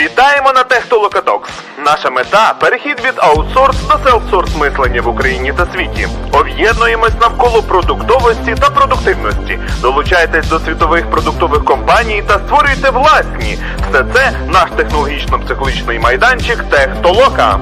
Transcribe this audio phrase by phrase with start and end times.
[0.00, 1.50] Вітаємо на Технолокатокс.
[1.84, 6.08] Наша мета перехід від аутсорс до селфсорс мислення в Україні та світі.
[6.32, 9.58] Об'єднуємось навколо продуктовості та продуктивності.
[9.80, 13.58] Долучайтесь до світових продуктових компаній та створюйте власні.
[13.90, 17.60] Все це наш технологічно-психологічний майданчик Техтолока.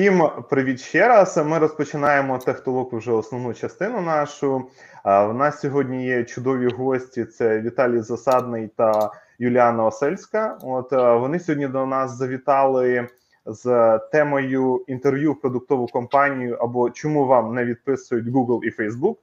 [0.00, 1.36] Всім привіт ще раз.
[1.36, 4.66] Ми розпочинаємо техтолок вже основну частину нашу.
[5.04, 10.58] В нас сьогодні є чудові гості: це Віталій Засадний та Юліана Осельська.
[10.62, 13.08] От вони сьогодні до нас завітали
[13.46, 19.16] з темою інтерв'ю в продуктову компанію або чому вам не відписують Google і Facebook.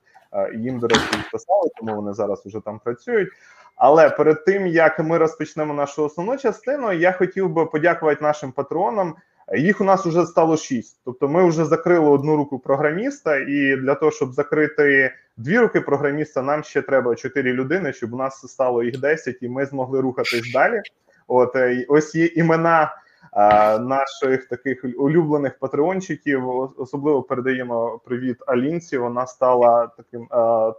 [0.56, 3.30] Їм, до речі, відписали, тому вони зараз вже там працюють.
[3.78, 9.16] Але перед тим як ми розпочнемо нашу основну частину, я хотів би подякувати нашим патронам.
[9.56, 11.02] Їх у нас вже стало шість.
[11.06, 16.42] Тобто, ми вже закрили одну руку програміста, і для того, щоб закрити дві руки програміста,
[16.42, 20.52] нам ще треба чотири людини, щоб у нас стало їх 10, і ми змогли рухатись
[20.54, 20.82] далі.
[21.28, 22.96] От е, ось є імена
[23.32, 26.50] а, наших таких улюблених патреончиків.
[26.78, 28.98] Особливо передаємо привіт Алінці.
[28.98, 30.28] Вона стала таким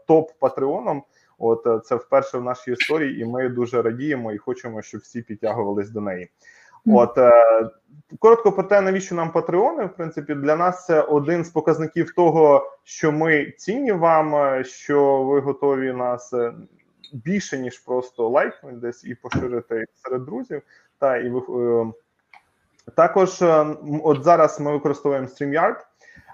[0.09, 1.03] топ-патреоном.
[1.39, 5.23] От е, це вперше в нашій історії, і ми дуже радіємо і хочемо, щоб всі
[5.23, 6.29] підтягувались до неї.
[6.87, 7.33] От е,
[8.19, 9.85] коротко про те, навіщо нам патреони.
[9.85, 15.23] В принципі, для нас це один з показників того, що ми цінні вам, е, що
[15.23, 16.35] ви готові нас
[17.13, 20.63] більше ніж просто лайкнути десь і поширити серед друзів.
[20.99, 21.43] Та і ви
[22.95, 23.43] також,
[24.03, 25.77] от зараз ми використовуємо StreamYard.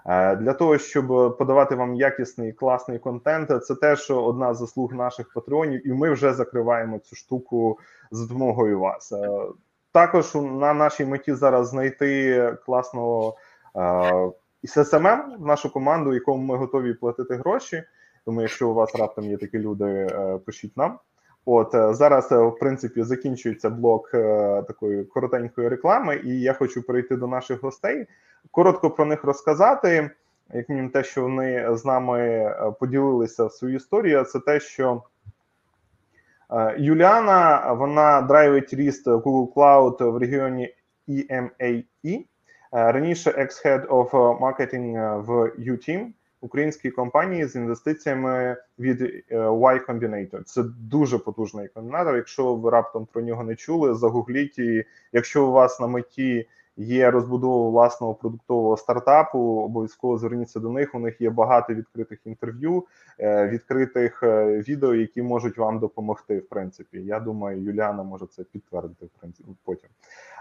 [0.06, 5.88] Для того щоб подавати вам якісний класний контент, це теж одна з заслуг наших патреонів,
[5.88, 7.78] і ми вже закриваємо цю штуку
[8.10, 9.12] за допомогою вас.
[9.92, 13.36] Також на нашій меті зараз знайти класного
[14.64, 17.82] ССММ в нашу команду, якому ми готові платити гроші.
[18.24, 20.08] Тому, якщо у вас раптом є такі люди,
[20.46, 20.98] пишіть нам.
[21.46, 24.10] От зараз, в принципі, закінчується блок
[24.66, 28.06] такої коротенької реклами, і я хочу перейти до наших гостей,
[28.50, 30.10] коротко про них розказати.
[30.52, 32.50] Як мінімум, те, що вони з нами
[32.80, 35.02] поділилися в свою історію, це те, що
[36.78, 40.74] Юліана вона драйвить ріст Google Cloud в регіоні
[41.08, 42.24] EMAE.
[42.72, 44.10] Раніше ex-head of
[44.40, 46.06] marketing в UTeam,
[46.44, 50.42] українській компанії з інвестиціями від Y Combinator.
[50.42, 52.16] Це дуже потужний комбінатор.
[52.16, 56.46] Якщо ви раптом про нього не чули, загугліть і якщо у вас на меті
[56.76, 59.38] є розбудова власного продуктового стартапу.
[59.38, 60.94] Обов'язково зверніться до них.
[60.94, 62.84] У них є багато відкритих інтерв'ю,
[63.20, 66.38] е, відкритих е, відео, які можуть вам допомогти.
[66.38, 69.06] В принципі, я думаю, Юліана може це підтвердити.
[69.06, 69.88] В принципі, потім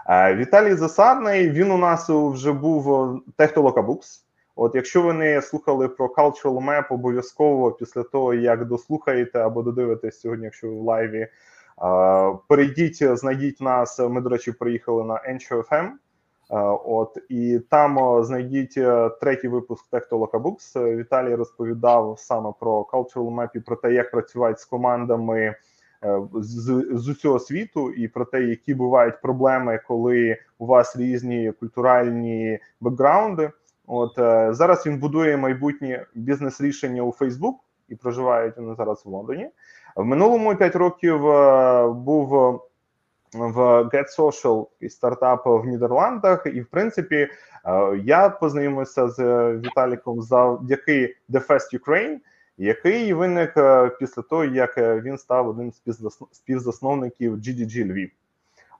[0.08, 1.50] е, Віталій Засадний.
[1.50, 4.23] Він у нас вже був Технолокабукс.
[4.56, 10.20] От, якщо ви не слухали про Cultural Map, обов'язково після того як дослухаєте або додивитесь
[10.20, 11.28] сьогодні, якщо ви в лайві.
[12.48, 13.98] Перейдіть, знайдіть нас.
[13.98, 15.90] Ми, до речі, приїхали на Encho.fm.
[16.84, 20.76] От і там знайдіть е, третій випуск Техтолокабукс.
[20.76, 25.56] Віталій розповідав саме про Cultural Map і про те, як працювати з командами е,
[26.34, 32.58] з, з усього світу, і про те, які бувають проблеми, коли у вас різні культуральні
[32.80, 33.50] бекграунди.
[33.86, 37.54] От е, зараз він будує майбутнє бізнес-рішення у Facebook
[37.88, 39.50] і проживають вони зараз в Лондоні.
[39.96, 41.20] В минулому 5 років
[41.94, 42.60] був
[43.34, 47.28] в Get Social і стартап в Нідерландах, і в принципі е,
[48.04, 49.18] я познайомився з
[49.56, 52.18] Віталіком завдяки The Fest Ukraine,
[52.58, 55.82] який виник е, після того, як він став одним з
[56.32, 58.10] співзасновників GDG Львів.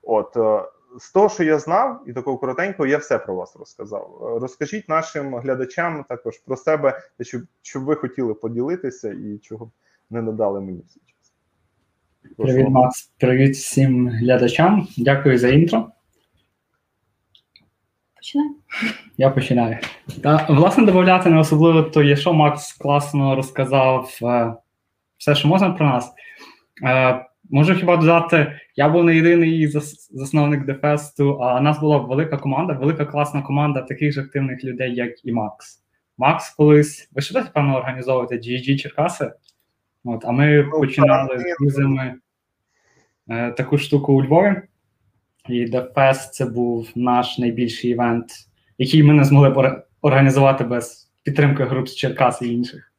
[0.03, 0.63] От е,
[0.99, 4.19] з того, що я знав, і такого коротенького, я все про вас розказав.
[4.21, 9.71] Розкажіть нашим глядачам також про себе, щоб щоб ви хотіли поділитися і чого б
[10.11, 11.01] не надали мені всі.
[12.37, 13.13] Привіт, Макс.
[13.19, 14.89] Привіт всім глядачам.
[14.99, 15.91] Дякую за інтро.
[18.17, 18.51] Починай.
[19.17, 19.79] Я починаю.
[20.23, 24.55] Та, власне, додати не особливо то є, що Макс класно розказав е,
[25.19, 26.13] все, що можна про нас.
[27.55, 29.69] Можу хіба додати, я був не єдиний
[30.11, 35.25] засновник Дефесту, а нас була велика команда, велика класна команда таких ж активних людей, як
[35.25, 35.83] і Макс.
[36.19, 39.33] Макс колись, ви ще певно, організовуєте GG Черкаси?
[40.05, 42.15] От, А ми ну, починали з друзями
[43.29, 44.63] е, таку штуку у Львові.
[45.49, 48.27] І DevFest це був наш найбільший івент,
[48.79, 52.94] який ми не змогли б організувати без підтримки груп з Черкас і інших.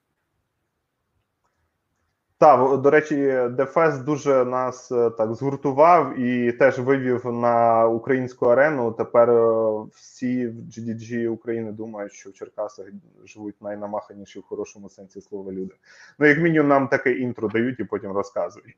[2.46, 3.16] Так, до речі,
[3.52, 8.92] DevFest дуже нас е, так згуртував і теж вивів на українську арену.
[8.92, 12.86] Тепер е, всі в GDG України думають, що в Черкасах
[13.24, 15.76] живуть найнамаханіші в хорошому сенсі слова люди.
[16.20, 18.76] Ну, як мінімум, нам таке інтро дають і потім розказують.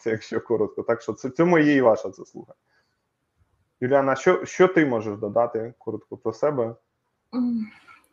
[0.00, 0.82] Це якщо коротко.
[0.82, 2.54] Так що це цьому є і ваша заслуга.
[3.80, 6.74] Юліана, що що ти можеш додати коротко про себе?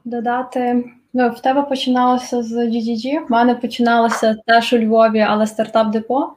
[0.05, 0.91] Додати.
[1.13, 6.33] Ну, в тебе починалося з GGG, в мене починалося теж у Львові, але стартап депо.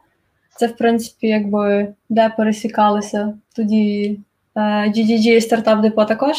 [0.57, 4.19] Це, в принципі, якби де пересікалися тоді
[4.57, 6.37] GGG і стартап депо також.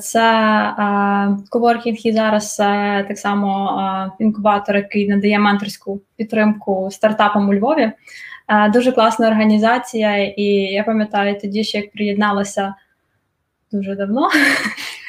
[0.00, 0.22] Це
[1.50, 2.56] коворкінг і зараз
[3.08, 7.92] так само інкубатор, який надає менторську підтримку стартапам у Львові.
[8.72, 12.74] Дуже класна організація, і я пам'ятаю тоді, що як приєдналася
[13.72, 14.28] дуже давно.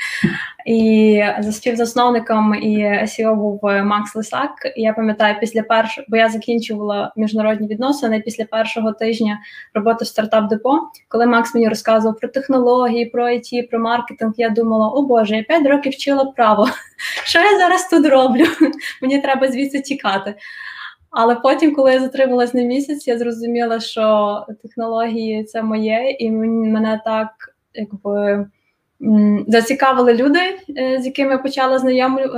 [0.65, 4.51] І за співзасновником і SEO був Макс Лисак.
[4.75, 9.39] І я пам'ятаю, після першого, бо я закінчувала міжнародні відносини після першого тижня
[9.74, 10.80] роботи в стартап депо.
[11.07, 15.44] Коли Макс мені розказував про технології, про IT, про маркетинг, я думала: о Боже, я
[15.44, 16.68] п'ять років вчила право.
[17.25, 18.45] Що я зараз тут роблю?
[19.01, 20.36] Мені треба звідси тікати.
[21.12, 27.01] Але потім, коли я затрималась на місяць, я зрозуміла, що технології це моє, і мене
[27.06, 27.30] так
[27.74, 28.45] якби
[29.48, 30.40] зацікавили люди,
[30.78, 31.80] е, з якими почала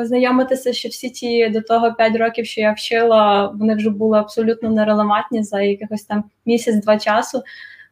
[0.06, 4.70] знайомитися, що всі ті до того 5 років, що я вчила, вони вже були абсолютно
[4.70, 7.44] нерелевантні за якихось там місяць-два часу.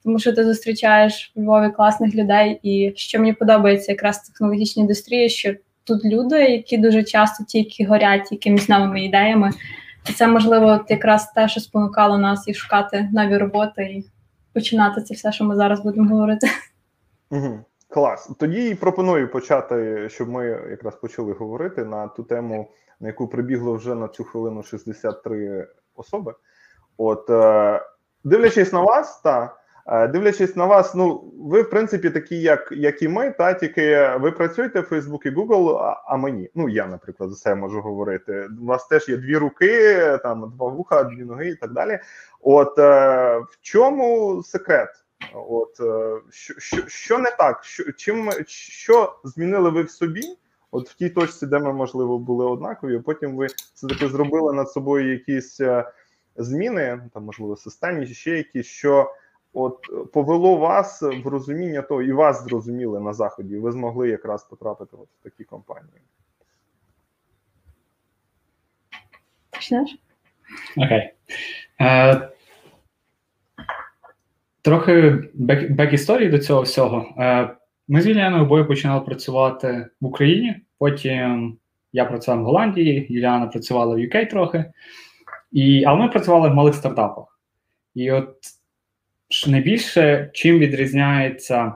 [0.04, 4.82] Тому що ти зустрічаєш в Львові класних людей, і що мені подобається якраз в технологічній
[4.82, 5.54] індустрії, що
[5.84, 9.52] тут люди, які дуже часто тільки горять якимись новими ідеями.
[10.10, 14.06] І це можливо якраз те, що спонукало нас і шукати нові роботи, і
[14.54, 16.48] починати це все, що ми зараз будемо говорити.
[17.32, 17.60] Угу.
[17.94, 18.32] Клас.
[18.40, 23.96] Тоді пропоную почати, щоб ми якраз почали говорити на ту тему, на яку прибігло вже
[23.96, 26.34] на цю хвилину 63 особи.
[26.98, 27.82] От, е,
[28.24, 29.56] дивлячись на вас, та
[29.88, 34.10] е, дивлячись на вас, ну ви в принципі такі, як як і ми, та тільки
[34.20, 36.50] ви працюєте в Facebook і Google, а, мені.
[36.56, 38.48] Ну я, наприклад, за себе можу говорити.
[38.62, 42.00] У вас теж є дві руки, там два вуха, дві ноги і так далі.
[42.42, 45.03] От е, в чому секрет?
[45.34, 47.64] От е, що що, що не так?
[47.64, 50.38] Що чим що змінили ви в собі?
[50.72, 54.72] От в тій точці, де ми можливо були однакові, потім ви все таки зробили над
[54.72, 55.92] собою якісь е,
[56.36, 59.14] зміни, там можливо системні, чи ще якісь, що
[59.54, 59.80] от
[60.14, 63.58] повело вас в розуміння того, і вас зрозуміли на заході.
[63.58, 66.02] Ви змогли якраз потрапити от в такі компанії.
[69.52, 69.98] Почнеш?
[70.78, 71.14] Окей.
[71.80, 72.33] Okay.
[74.64, 77.16] Трохи бек, історії до цього всього.
[77.18, 77.50] Е,
[77.88, 80.56] ми з Юліаною обоє починали працювати в Україні.
[80.80, 81.58] Потім
[81.94, 84.66] я працював в Голландії, Юліана працювала в UK трохи.
[85.52, 87.40] І, Але ми працювали в малих стартапах.
[87.96, 88.36] І от
[89.48, 91.74] найбільше чим відрізняється,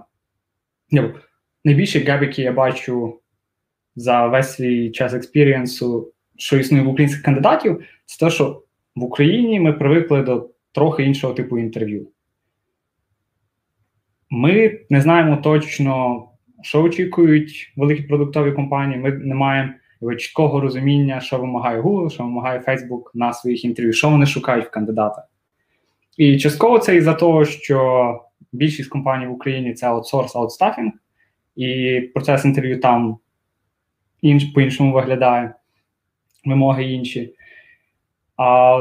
[1.63, 3.19] найбільший геп, який я бачу
[3.95, 8.63] за весь свій час experience у, що існує в українських кандидатів, це те, що
[8.95, 12.07] в Україні ми привикли до трохи іншого типу інтерв'ю.
[14.29, 16.23] Ми не знаємо точно,
[16.61, 18.99] що очікують великі продуктові компанії.
[18.99, 19.73] Ми не маємо
[20.17, 24.69] чіткого розуміння, що вимагає Google, що вимагає Facebook на своїх інтерв'ю, що вони шукають в
[24.69, 25.25] кандидата.
[26.17, 28.21] І частково це із-за того, що
[28.51, 30.91] більшість компаній в Україні це аутсорс, аутстафінг,
[31.55, 33.17] і процес інтерв'ю там
[34.21, 35.53] інш, по-іншому виглядає,
[36.45, 37.33] вимоги інші.
[38.35, 38.77] А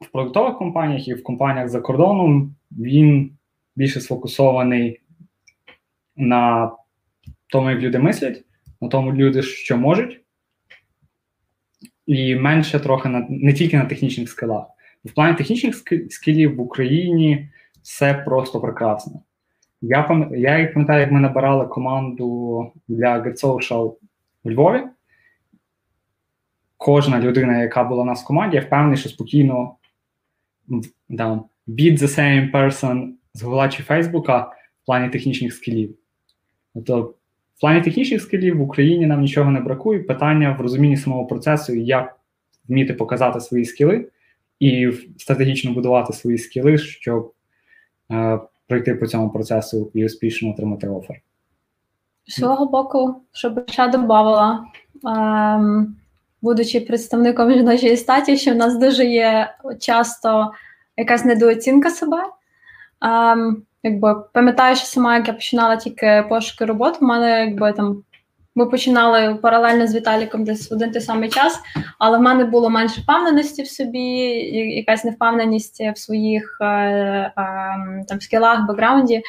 [0.00, 3.30] в продуктових компаніях і в компаніях за кордоном він
[3.80, 5.00] більше сфокусований
[6.16, 6.72] на
[7.46, 8.44] тому, як люди мислять,
[8.80, 10.20] на тому люди, що можуть,
[12.06, 14.66] і менше трохи на не тільки на технічних скилах.
[15.04, 15.76] В плані технічних
[16.10, 17.50] скілів в Україні
[17.82, 19.22] все просто прекрасно.
[19.80, 23.94] Я пам'ятаю, як ми набирали команду для Get Social
[24.44, 24.82] у Львові.
[26.76, 29.76] Кожна людина, яка була у нас в команді, я впевнений, що спокійно
[31.08, 34.38] да, beat the same person з Гугла чи Фейсбука
[34.82, 35.94] в плані технічних скілів.
[36.74, 37.02] Тобто,
[37.56, 40.00] в плані технічних скілів в Україні нам нічого не бракує.
[40.00, 42.16] Питання в розумінні самого процесу, як
[42.68, 44.08] вміти показати свої скіли
[44.60, 47.32] і стратегічно будувати свої скіли, щоб
[48.10, 51.20] е, пройти по цьому процесу і успішно отримати офер.
[52.26, 54.64] З свого боку, щоб ще додавала,
[55.06, 55.96] ем,
[56.42, 60.52] будучи представником жіночої статі, що в нас дуже є часто
[60.96, 62.22] якась недооцінка себе.
[63.82, 68.02] Якби пам'ятаю, що сама як я починала тільки пошуки роботи, в мене якби там
[68.54, 71.60] ми починали паралельно з Віталіком десь в один той самий час,
[71.98, 74.08] але в мене було менше впевненості в собі,
[74.76, 77.32] якась невпевненість в своїх е, е,
[78.08, 79.22] там скілах, бекграунді.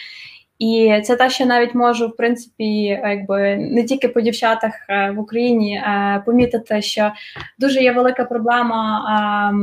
[0.59, 5.19] І це те, що навіть можу, в принципі, якби не тільки по дівчатах е, в
[5.19, 5.83] Україні
[6.25, 7.11] помітити, що
[7.59, 9.53] дуже є велика проблема.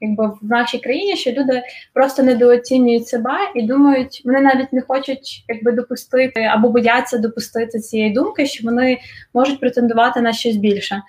[0.00, 1.62] Якби в нашій країні, що люди
[1.94, 8.10] просто недооцінюють себе і думають, вони навіть не хочуть якби допустити або бояться допустити цієї
[8.10, 8.98] думки, що вони
[9.34, 11.02] можуть претендувати на щось більше.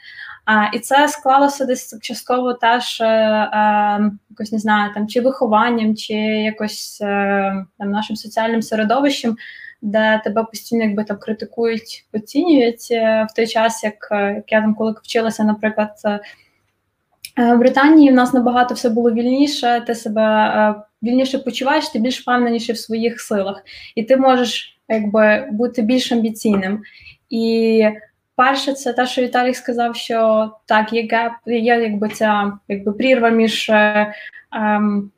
[0.45, 5.95] А, І це склалося десь частково теж е, е, якось не знаю, там чи вихованням,
[5.95, 9.37] чи якось е, там нашим соціальним середовищем,
[9.81, 14.61] де тебе постійно якби там критикують, оцінюють е, в той час, як, е, як я
[14.61, 15.91] там коли вчилася, наприклад.
[17.37, 21.99] Е, в Британії в нас набагато все було вільніше, ти себе е, вільніше почуваєш, ти
[21.99, 23.63] більш впевненіше в своїх силах,
[23.95, 26.81] і ти можеш якби бути більш амбіційним.
[27.29, 27.85] І
[28.35, 33.29] перше, це те, що Віталій сказав, що так, є геп, є якби ця якби прірва
[33.29, 34.13] між е,
[34.51, 35.11] ем,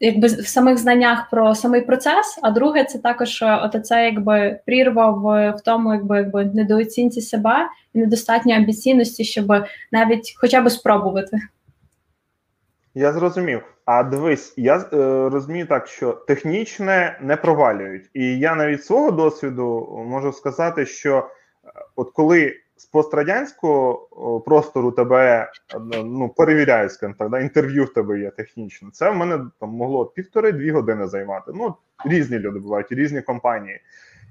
[0.00, 2.38] якби в самих знаннях про самий процес.
[2.42, 7.98] А друге, це також оце якби прірва в, в тому, якби якби недооцінці себе і
[7.98, 11.38] недостатньо амбіційності, щоб навіть хоча б спробувати.
[12.94, 13.62] Я зрозумів.
[13.84, 14.86] А дивись, я е,
[15.28, 18.10] розумію так, що технічне не провалюють.
[18.14, 25.52] І я навіть свого досвіду можу сказати, що е, от коли з пострадянського простору тебе
[26.04, 28.88] ну, перевіряють, скажімо так, да, інтерв'ю в тебе є технічне.
[28.92, 31.52] Це в мене там могло півтори-дві години займати.
[31.54, 33.80] Ну, різні люди бувають, різні компанії.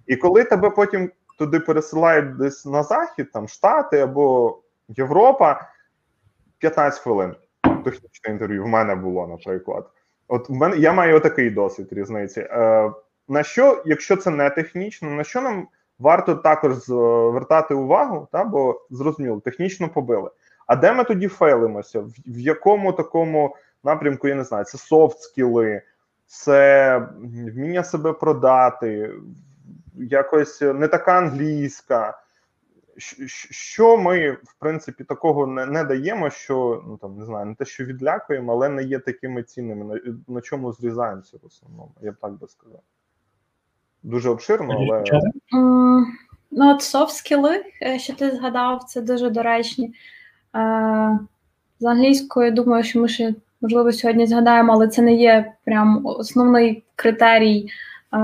[0.08, 5.70] І коли тебе потім туди пересилають десь на захід, там Штати або Європа,
[6.60, 7.36] 15 хвилин
[7.84, 9.89] технічне інтерв'ю в мене було, наприклад.
[10.27, 12.41] От в мене я маю отакий досвід різниці.
[12.41, 12.91] Е,
[13.27, 15.68] На що, якщо це не технічно, на що нам
[16.00, 20.32] варто також звертати увагу, та, бо зрозуміло, технічно побили.
[20.68, 22.00] А де ми тоді фейлимося?
[22.00, 25.82] В, в якому такому напрямку, я не знаю, це софт скіли,
[26.25, 29.13] це вміння себе продати,
[29.96, 32.22] якось не така англійська.
[33.51, 37.65] Що ми, в принципі, такого не не даємо, що ну там не знаю, не те,
[37.65, 42.15] що відлякуємо, але не є такими цінними, на, на чому зрізаємося в основному, я б
[42.22, 42.82] так би сказав
[44.03, 45.03] дуже обширно, але.
[46.51, 49.94] Ну, от софт скіли, е, що ти згадав, це дуже доречні.
[50.56, 51.20] Е,
[51.79, 56.84] З англійською, думаю, що ми ще, можливо, сьогодні згадаємо, але це не є прям основний
[56.96, 57.68] критерій
[58.13, 58.20] е,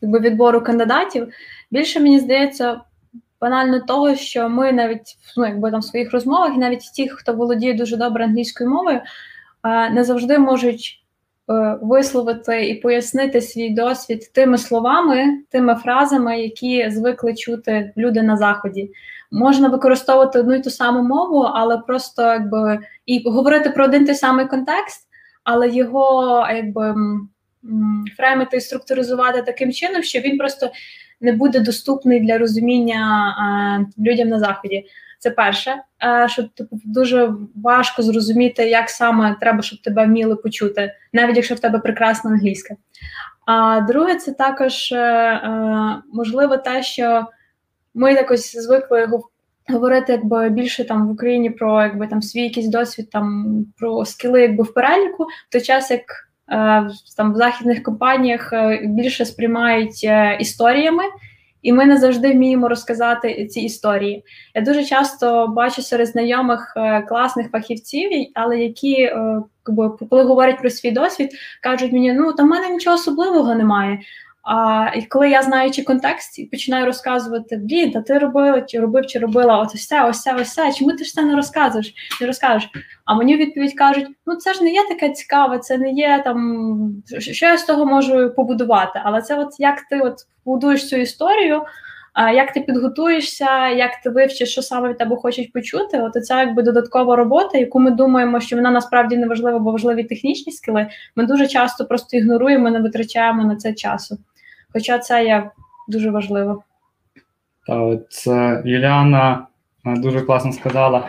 [0.00, 1.28] якби відбору кандидатів.
[1.70, 2.80] Більше мені здається.
[3.40, 7.34] Банально того, що ми навіть ну, якби там в своїх розмовах, і навіть ті, хто
[7.34, 9.00] володіє дуже добре англійською мовою,
[9.92, 11.01] не завжди можуть
[11.82, 18.90] висловити і пояснити свій досвід тими словами, тими фразами, які звикли чути люди на заході.
[19.30, 24.14] Можна використовувати одну й ту саму мову, але просто якби і говорити про один той
[24.14, 25.08] самий контекст,
[25.44, 26.94] але його якби
[28.16, 30.70] фреймити і структуризувати таким чином, що він просто
[31.20, 34.84] не буде доступний для розуміння а, людям на заході.
[35.22, 35.82] Це перше,
[36.26, 41.60] що типу дуже важко зрозуміти, як саме треба, щоб тебе вміли почути, навіть якщо в
[41.60, 42.74] тебе прекрасна англійська.
[43.46, 47.26] А друге, це також е, е, можливо те, що
[47.94, 49.08] ми якось звикли
[49.68, 54.40] говорити, якби більше там в Україні про якби там свій якийсь досвід, там про скіли,
[54.40, 56.02] якби в переліку, в той час як.
[56.50, 58.52] Е, там в західних компаніях
[58.84, 60.06] більше сприймають
[60.40, 61.02] історіями,
[61.62, 64.24] і ми не завжди вміємо розказати ці історії.
[64.54, 69.42] Я дуже часто бачу серед знайомих е, класних фахівців, але які е,
[70.10, 71.30] коли говорять про свій досвід,
[71.62, 73.98] кажуть мені, ну там в мене нічого особливого немає.
[74.42, 79.18] А коли я знаючи контекст і починаю розказувати, блін, та ти робила, чи робив, чи
[79.18, 81.94] робила ось це, ось це, ось це, чому ти ж це не розказуєш?
[82.20, 82.70] Не розкажеш?
[83.04, 87.02] А мені відповідь кажуть: ну це ж не є таке цікаве, це не є там,
[87.18, 89.00] що я з того можу побудувати.
[89.04, 91.62] Але це, от як ти от будуєш цю історію,
[92.34, 96.00] як ти підготуєшся, як ти вивчиш, що саме від тебе хочуть почути?
[96.00, 100.04] От ця якби додаткова робота, яку ми думаємо, що вона насправді не важлива, бо важливі
[100.04, 100.86] технічні скіли.
[101.16, 104.18] Ми дуже часто просто ігноруємо, не витрачаємо на це часу.
[104.72, 105.50] Хоча це є
[105.88, 106.62] дуже важливо.
[108.10, 109.46] Це Юліана
[109.86, 111.08] е, дуже класно сказала.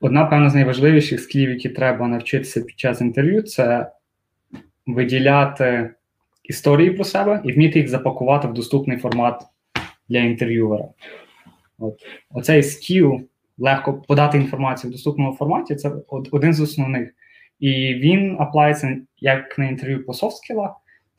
[0.00, 3.92] Одна, певна, з найважливіших скілів, які треба навчитися під час інтерв'ю, це
[4.86, 5.94] виділяти
[6.42, 9.42] історії про себе і вміти їх запакувати в доступний формат
[10.08, 10.84] для інтерв'юера.
[11.78, 11.94] От.
[12.30, 13.20] Оцей скіл
[13.58, 15.92] легко подати інформацію в доступному форматі це
[16.30, 17.14] один з основних.
[17.60, 20.70] І він аплається як на інтерв'ю по софт-скілах,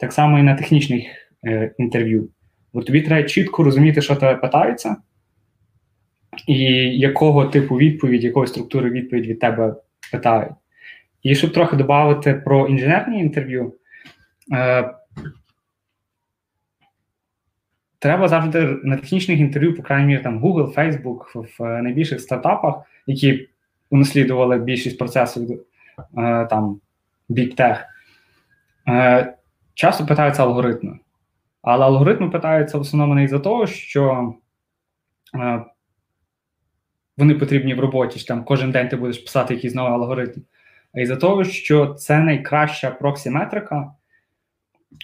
[0.04, 1.06] так само і на технічних
[1.46, 2.30] е, інтерв'ю.
[2.74, 4.96] Бо тобі треба чітко розуміти, що тебе питаються,
[6.48, 6.56] і
[6.98, 9.76] якого типу відповідь, якої структури відповідь від тебе
[10.12, 10.54] питають.
[11.22, 13.74] І щоб трохи додати про інженерні інтерв'ю,
[14.54, 14.94] е,
[18.00, 22.76] треба завжди на технічних інтерв'ю, по крайній мірі, там Google, Facebook, в найбільших стартапах,
[23.08, 23.50] які
[23.90, 25.52] унаслідували більшість процесів
[26.18, 26.80] е, там
[27.30, 27.84] Big Tech,
[28.88, 29.34] е,
[29.74, 31.00] часто питаються алгоритми.
[31.62, 34.34] Але алгоритми питаються в основному не із-за того, що
[35.36, 35.64] е,
[37.18, 40.42] вони потрібні в роботі, що там кожен день ти будеш писати якийсь новий алгоритм.
[40.94, 43.92] А із-за того, що це найкраща проксі-метрика,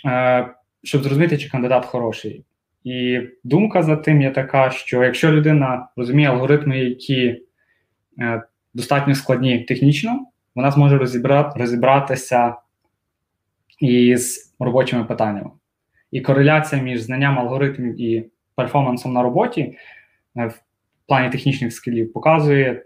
[0.05, 0.49] е,
[0.83, 2.45] щоб зрозуміти, чи кандидат хороший.
[2.83, 7.41] І думка за тим є така, що якщо людина розуміє алгоритми, які
[8.19, 12.55] е, достатньо складні технічно, вона зможе розібрати, розібратися
[13.79, 15.49] із робочими питаннями.
[16.11, 19.77] І кореляція між знанням алгоритмів і перформансом на роботі
[20.37, 20.61] е, в
[21.07, 22.85] плані технічних скілів показує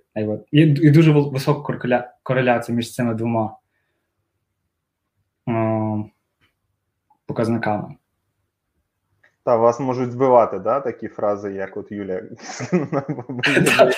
[0.51, 1.77] і, і дуже висока
[2.23, 3.57] кореляція між цими двома
[5.49, 6.03] е,
[7.25, 7.95] показниками.
[9.45, 12.21] Та вас можуть збивати, да, такі фрази, як от Юля.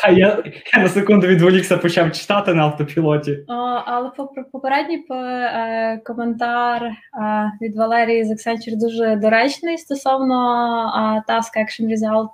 [0.04, 0.44] Я я
[0.78, 3.46] на секунду відволікся, почав читати на автопілоті.
[3.86, 4.12] Але
[4.52, 6.94] попередній е, коментар е,
[7.62, 10.36] від Валерії з Accenture дуже доречний стосовно
[11.30, 12.30] Task Action Result,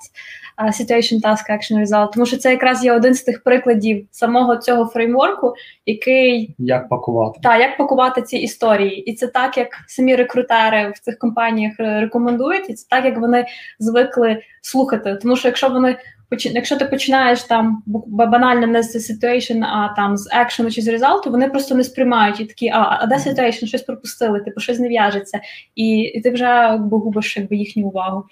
[0.57, 4.85] Situation Task Action Result, тому що це якраз є один з тих прикладів самого цього
[4.85, 5.53] фреймворку,
[5.85, 10.99] який як пакувати Так, як пакувати ці історії, і це так, як самі рекрутери в
[10.99, 13.45] цих компаніях рекомендують, і це так, як вони
[13.79, 15.15] звикли слухати.
[15.15, 15.97] Тому що якщо вони
[16.37, 21.31] якщо ти починаєш там банально не з situation, а там з екшену чи з результату,
[21.31, 24.87] вони просто не сприймають і такі, а а де situation, щось пропустили, типу щось не
[24.87, 25.41] в'яжеться,
[25.75, 28.25] і і ти вже якби, губиш якби їхню увагу.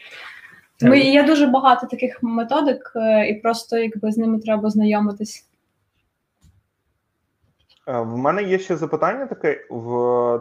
[0.79, 5.45] Тому є дуже багато таких методик, е, і просто якби з ними треба знайомитись.
[7.87, 9.67] Е, в мене є ще запитання таке: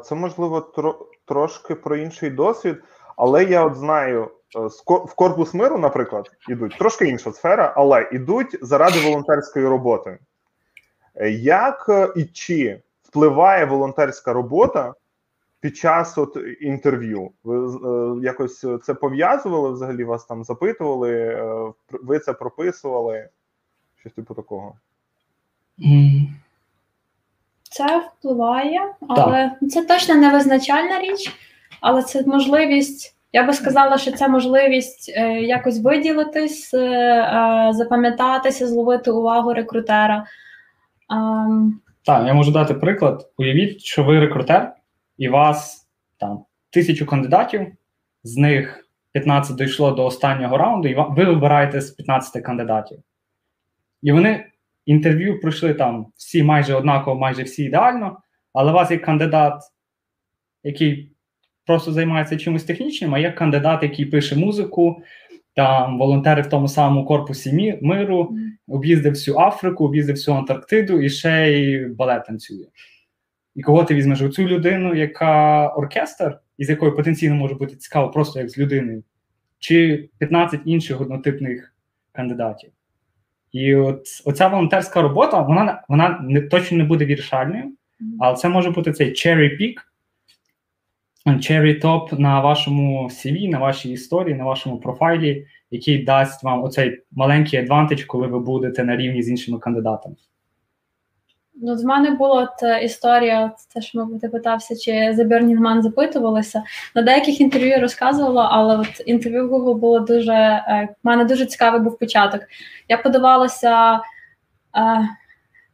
[0.05, 2.77] це можливо тро, трошки про інший досвід,
[3.19, 8.59] але я от знаю, е, в корпус миру, наприклад, ідуть трошки інша сфера, але ідуть
[8.63, 10.19] заради волонтерської роботи.
[11.41, 14.95] Як і чи впливає волонтерська робота
[15.61, 17.31] під час от інтерв'ю?
[17.45, 20.05] Ви е, якось це пов'язували взагалі?
[20.05, 21.13] Вас там запитували?
[21.13, 23.29] Е, ви це прописували?
[24.01, 24.75] Щось типу такого?
[27.63, 29.71] Це впливає, але так.
[29.71, 31.37] це точно не визначальна річ,
[31.81, 33.15] але це можливість.
[33.33, 40.27] Я би сказала, що це можливість е, якось виділитись, е, е, запам'ятатися, зловити увагу рекрутера.
[42.05, 43.31] Так, я можу дати приклад.
[43.39, 44.73] Уявіть, що ви рекрутер,
[45.19, 45.89] і вас
[46.21, 47.67] там тисячу кандидатів,
[48.23, 52.99] з них 15 дійшло до останнього раунду, і ви вибираєте з 15 кандидатів.
[54.03, 54.47] І вони
[54.87, 58.19] інтерв'ю пройшли там всі майже однаково, майже всі ідеально,
[58.53, 59.63] але у вас є кандидат,
[60.63, 61.13] який
[61.69, 65.03] просто займається чимось технічним, а є кандидат, який пише музику,
[65.55, 68.37] там волонтери в тому самому корпусі миру,
[68.69, 72.67] об'їздив всю Африку, об'їздив всю Антарктиду і ще й балет танцює.
[73.55, 78.39] І кого ти візьмеш оцю людину, яка оркестр, із якою потенційно може бути цікаво, просто
[78.39, 79.03] як з людиною,
[79.59, 81.75] чи 15 інших однотипних
[82.13, 82.71] кандидатів.
[83.53, 87.65] І от оця волонтерська робота, вона вона не точно не буде вирішальною,
[88.21, 89.75] але це може бути цей cherry pick,
[91.27, 97.03] cherry top на вашому CV, на вашій історії, на вашому профайлі, який дасть вам оцей
[97.13, 100.17] маленький адвантаж, коли ви будете на рівні з іншими кандидатами.
[101.63, 105.83] Ну, в мене була от е, історія, те, що мабуть, ти питався, чи за Burning
[105.83, 106.63] запитувалися.
[106.95, 110.33] На деяких інтерв'ю я розказувала, але от інтерв'ю Google було дуже.
[110.33, 112.41] Е, в мене дуже цікавий був початок.
[112.89, 114.01] Я подавалася.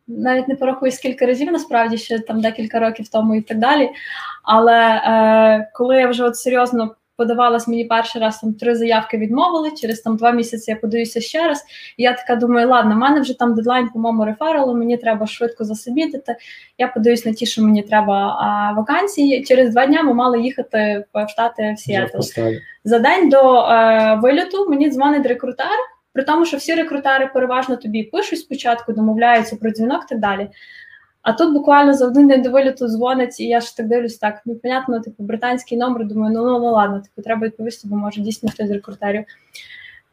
[0.08, 3.90] Навіть не порахую скільки разів, насправді ще там декілька років тому і так далі.
[4.42, 9.70] Але е, коли я вже от серйозно подавалась мені перший раз там три заявки відмовили.
[9.70, 11.64] Через там два місяці я подаюся ще раз.
[11.96, 15.26] І я така думаю, ладно, в мене вже там дедлайн по моєму рефералу, мені треба
[15.26, 16.36] швидко засобітити.
[16.78, 19.44] Я подаюсь на ті, що мені треба а, вакансії.
[19.44, 22.20] Через два дні ми мали їхати в Штати в Сіетл.
[22.84, 25.93] За день до е, вильоту мені дзвонить рекрутер.
[26.14, 30.48] При тому, що всі рекрутери переважно тобі пишуть спочатку, домовляються про дзвінок і так далі.
[31.22, 34.42] А тут буквально за один день до виліту дзвонить, і я ж так дивлюсь, так,
[34.46, 38.20] ну, понятно, типу, британський номер, думаю, ну ну, ну ладно, типу, треба відповісти, бо може
[38.20, 39.24] дійсно хтось з рекрутерів.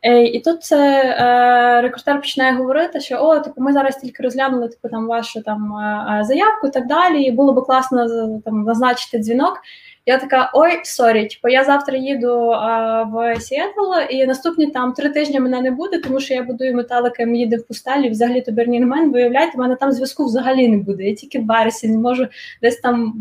[0.01, 4.67] Е, і тут це е, рекрутер починає говорити, що о, типу, ми зараз тільки розглянули
[4.67, 7.23] типу, там вашу там е, заявку і так далі.
[7.23, 8.07] і Було би класно
[8.45, 9.61] там назначити дзвінок.
[10.05, 15.09] Я така: ой, sorry, типу, я завтра їду а, в Сіетл, і наступні там три
[15.09, 18.09] тижні мене не буде, тому що я будую металика, ми їде в пустелі.
[18.09, 21.03] Взагалі то Burning Man, уявляєте, мене там зв'язку взагалі не буде.
[21.03, 22.27] Я тільки в вересні можу
[22.61, 23.13] десь там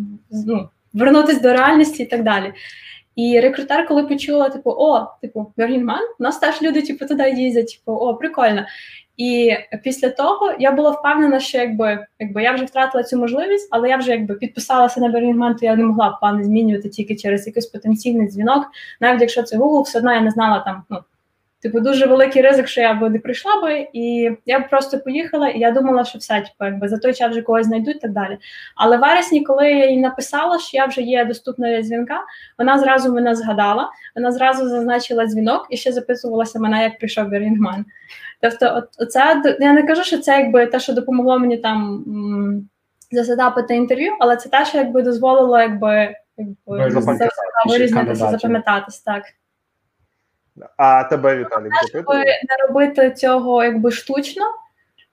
[0.47, 2.53] ну, вернутися до реальності і так далі.
[3.17, 7.93] І рекрутер, коли почула, типу, о, типу, Бернінмен, нас теж люди, типу, туди їздять, типу,
[7.93, 8.67] о, прикольно.
[9.21, 13.89] І після того я була впевнена, що якби якби я вже втратила цю можливість, але
[13.89, 17.67] я вже якби підписалася на Берінгман, то я не могла плани змінювати тільки через якийсь
[17.67, 18.67] потенційний дзвінок.
[19.01, 20.83] Навіть якщо це Google, все одно я не знала там.
[20.91, 20.99] Ну
[21.63, 25.49] типу дуже великий ризик, що я би не прийшла би, і я б просто поїхала,
[25.49, 28.13] і я думала, що все, типу, якби за той час вже когось знайдуть і так
[28.13, 28.39] далі.
[28.77, 32.21] Але в вересні, коли я їй написала, що я вже є доступна для дзвінка,
[32.59, 37.85] вона зразу мене згадала, вона зразу зазначила дзвінок і ще записувалася мене, як прийшов Берінгман.
[38.41, 42.69] Тобто, от, оце я не кажу, що це якби те, що допомогло мені там м,
[43.13, 46.55] засетапити інтерв'ю, але це те, що якби дозволило, якби якби
[47.67, 49.23] вирізнитися, запам'ятатись так.
[50.77, 52.25] А тебе Віталік запитує?
[52.25, 54.43] не робити цього якби штучно,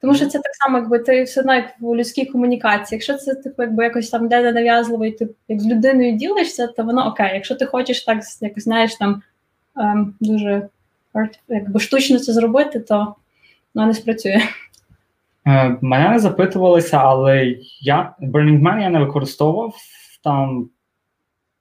[0.01, 2.97] тому що це так само, якби ти все одно як в людській комунікації.
[2.97, 6.83] Якщо це типу, якби якось там де нав'язливо, і ти як з людиною ділишся, то
[6.83, 7.31] воно окей.
[7.33, 9.21] Якщо ти хочеш так якось знаєш там
[9.79, 10.69] ем, дуже
[11.49, 13.15] якби штучно це зробити, то
[13.73, 14.41] воно не спрацює.
[15.47, 19.75] Е, мене не запитувалися, але я Burning Man я не використовував
[20.23, 20.69] там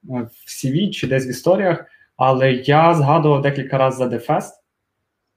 [0.09, 1.85] е, в CV чи десь в історіях,
[2.17, 4.17] але я згадував декілька разів за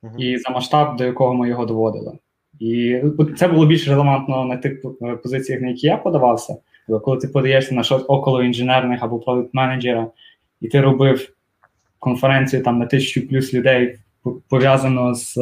[0.02, 0.16] uh-huh.
[0.18, 2.18] і за масштаб, до якого ми його доводили.
[2.60, 3.02] І
[3.36, 6.56] це було більш релевантно на тих е, позиціях, на які я подавався.
[7.04, 10.06] Коли ти подаєшся на щось около інженерних або продукт менеджера,
[10.60, 11.32] і ти робив
[11.98, 13.98] конференцію там на тисячу плюс людей
[14.48, 15.38] пов'язано з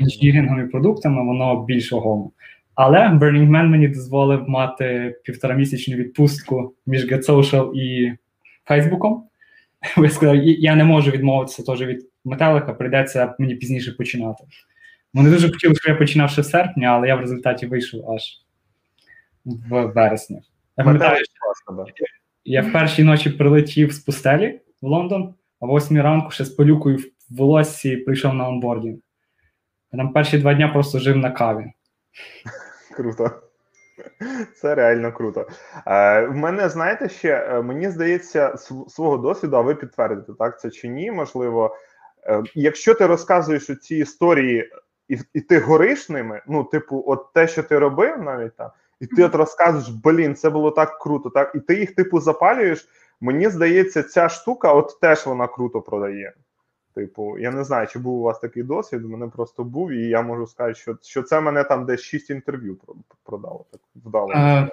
[0.00, 2.32] інженірінгом і продуктами, воно більш огому.
[2.74, 8.12] Але Burning Man мені дозволив мати півторамісячну відпустку між Get Social і
[8.64, 9.24] Фейсбуком.
[9.96, 14.44] Я сказав, я не можу відмовитися теж від металика, прийдеться мені пізніше починати.
[15.14, 18.22] Вони дуже хотіли, щоб я починав ще в серпні, але я в результаті вийшов аж
[19.44, 20.42] в вересні.
[20.76, 21.24] Я пам'ятаю,
[22.44, 26.50] я в першій ночі прилетів з пустелі в Лондон, а в 8 ранку ще з
[26.50, 28.98] полюкою в волоссі прийшов на онбордінг.
[29.92, 31.72] Я там перші два дня просто жив на каві.
[32.96, 33.30] Круто.
[34.56, 35.46] Це реально круто.
[35.86, 38.56] Е, В мене, знаєте, ще е, мені здається,
[38.88, 41.76] свого досвіду, а ви підтвердите, так це чи ні, можливо.
[42.26, 44.70] Е, Якщо ти розказуєш ці історії,
[45.08, 49.06] і і ти гориш ними, ну, типу, от те, що ти робив, навіть там, і
[49.06, 52.88] ти от розказуєш, блін, це було так круто, так, і ти їх, типу, запалюєш.
[53.20, 56.32] Мені здається, ця штука от теж вона круто продає.
[56.94, 59.04] Типу, я не знаю, чи був у вас такий досвід.
[59.04, 62.30] У мене просто був, і я можу сказати, що що це мене там десь шість
[62.30, 62.78] інтерв'ю
[63.24, 63.64] продало.
[63.70, 64.32] Так вдало.
[64.32, 64.68] Е,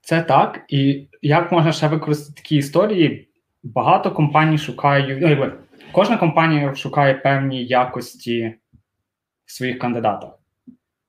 [0.00, 0.64] це так.
[0.68, 3.28] І як можна ще використати такі історії?
[3.62, 5.18] Багато компаній шукають.
[5.20, 5.52] Ну,
[5.92, 8.54] кожна компанія шукає певні якості
[9.44, 10.30] в своїх кандидатах.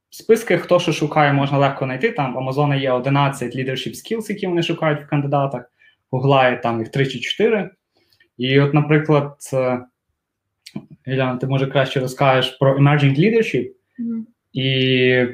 [0.09, 2.11] Списки, хто що шукає, можна легко знайти.
[2.11, 5.71] Там в Amazon є 11 leadership skills, які вони шукають в кандидатах.
[6.11, 7.69] Гугла є там їх 3 чи 4.
[8.37, 9.37] І, от, наприклад,
[11.05, 13.71] Іляна, ти може краще розкажеш про emerging leadership.
[13.99, 14.23] Mm-hmm.
[14.53, 15.27] І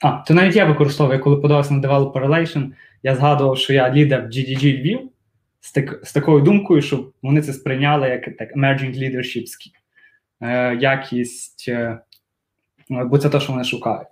[0.00, 4.22] а, то навіть я використовую, коли подавався на Developer Relation, я згадував, що я лідер
[4.22, 5.10] GDG Львів
[5.60, 9.44] з, так, з такою думкою, щоб вони це сприйняли як так, emerging leadership
[10.40, 11.98] е, якість, е,
[12.88, 14.08] бо це те, що вони шукають.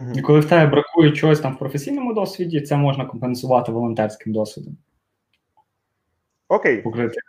[0.00, 0.18] Mm-hmm.
[0.18, 4.76] І коли в тебе бракує чогось там в професійному досвіді, це можна компенсувати волонтерським досвідом.
[6.48, 6.82] Окей.
[6.82, 7.20] Покрити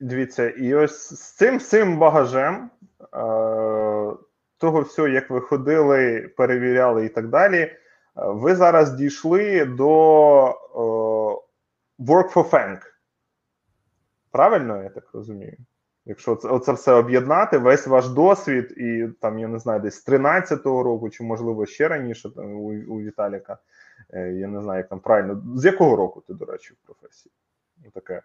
[0.00, 3.06] Дивіться, і ось з цим цим багажем е,
[4.58, 7.76] того всього, як ви ходили, перевіряли і так далі, е,
[8.16, 10.50] ви зараз дійшли до е,
[12.04, 12.78] Work for Fang.
[14.30, 15.56] Правильно, я так розумію?
[16.04, 20.08] Якщо це оце все об'єднати, весь ваш досвід, і там, я не знаю, десь з
[20.08, 23.58] 13-го року, чи, можливо, ще раніше там, у, у Віталіка,
[24.14, 25.42] я не знаю, як там правильно.
[25.56, 27.32] З якого року ти, до речі, в професії?
[27.94, 28.22] Таке.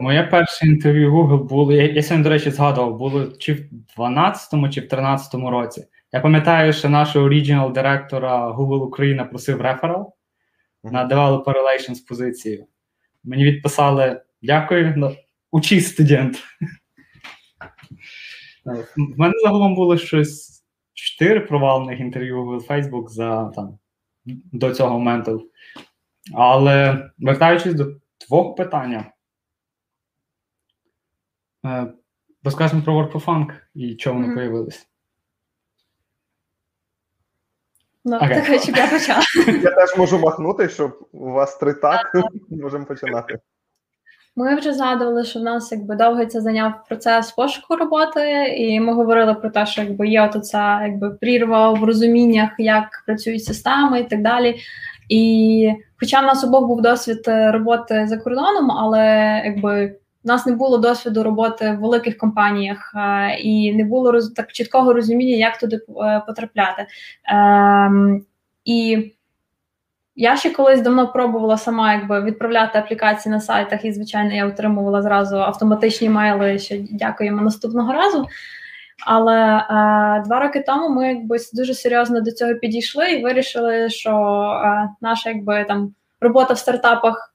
[0.00, 1.72] Моє перше інтерв'ю Google було.
[1.72, 3.60] Я, я сьогодні, до речі, згадував, було чи в
[3.98, 5.86] 12-му, чи в 13-му році.
[6.12, 10.14] Я пам'ятаю, що нашого оригінал директора Google Україна просив реферал
[10.84, 10.92] mm-hmm.
[10.92, 12.66] на Developer Relations позицію.
[13.24, 15.16] Мені відписали дякую, ну,
[15.50, 16.36] учись студент.
[18.96, 23.78] В мене загалом було щось чотири провалених інтерв'ю Google Facebook за там
[24.52, 25.50] до цього моменту.
[26.34, 27.86] Але вертаючись до
[28.18, 29.12] твого питання.
[31.64, 31.92] Е,
[32.44, 34.36] розкажемо про WordProfunk і чому вони mm-hmm.
[34.36, 34.86] появилися.
[38.04, 38.28] Ну, Окей.
[38.28, 39.20] так, щоб я почала.
[39.62, 42.12] Я теж можу махнути, щоб у вас три так.
[42.50, 43.38] Можемо починати.
[44.36, 48.94] Ми вже згадували, що в нас якби довго це зайняв процес пошуку роботи, і ми
[48.94, 54.00] говорили про те, що якби є от ця якби прірва в розуміннях, як працюють системи
[54.00, 54.56] і так далі.
[55.08, 59.86] І хоча в нас обох був досвід е, роботи за кордоном, але якби
[60.24, 64.92] в нас не було досвіду роботи в великих компаніях е, і не було так чіткого
[64.92, 66.86] розуміння, як туди е, потрапляти.
[67.24, 68.24] Ем,
[68.64, 69.10] і
[70.16, 75.02] я ще колись давно пробувала сама якби відправляти аплікації на сайтах, і, звичайно, я отримувала
[75.02, 78.26] зразу автоматичні мейли, що дякуємо наступного разу.
[79.06, 84.10] Але е, два роки тому ми якби дуже серйозно до цього підійшли і вирішили, що
[84.64, 87.34] е, наша якби там робота в стартапах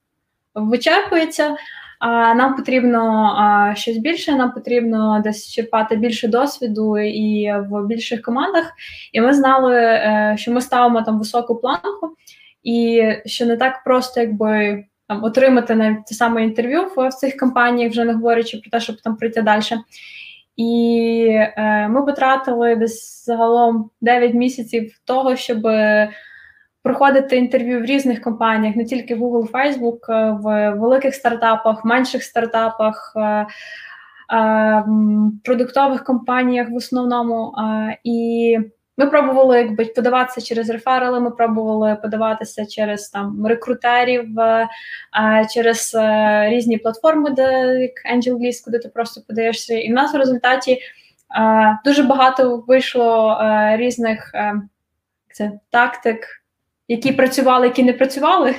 [0.56, 1.56] вичерпується.
[2.00, 8.22] А нам потрібно а, щось більше, нам потрібно десь черпати більше досвіду і в більших
[8.22, 8.72] командах.
[9.14, 12.16] І ми знали, е, що ми ставимо там високу планку,
[12.64, 17.38] і що не так просто, якби там отримати навіть те саме інтерв'ю в, в цих
[17.38, 19.64] компаніях, вже не говорячи про те, щоб там прийти далі.
[20.60, 25.68] І е, ми потратили десь загалом 9 місяців того, щоб
[26.84, 33.14] проходити інтерв'ю в різних компаніях, не тільки Google, Facebook, е, в великих стартапах, менших стартапах,
[33.16, 33.48] е,
[34.36, 34.84] е,
[35.44, 37.54] продуктових компаніях в основному.
[37.58, 38.58] Е, і
[39.00, 44.68] ми пробували якби подаватися через реферали, ми пробували подаватися через там рекрутерів, е,
[45.22, 49.74] е, через е, різні платформи, де як AngelList, куди ти просто подаєшся.
[49.74, 50.80] І в нас в результаті
[51.86, 53.40] дуже багато вийшло
[53.74, 54.32] різних
[55.34, 56.44] це, тактик,
[56.88, 58.56] які працювали, які не працювали.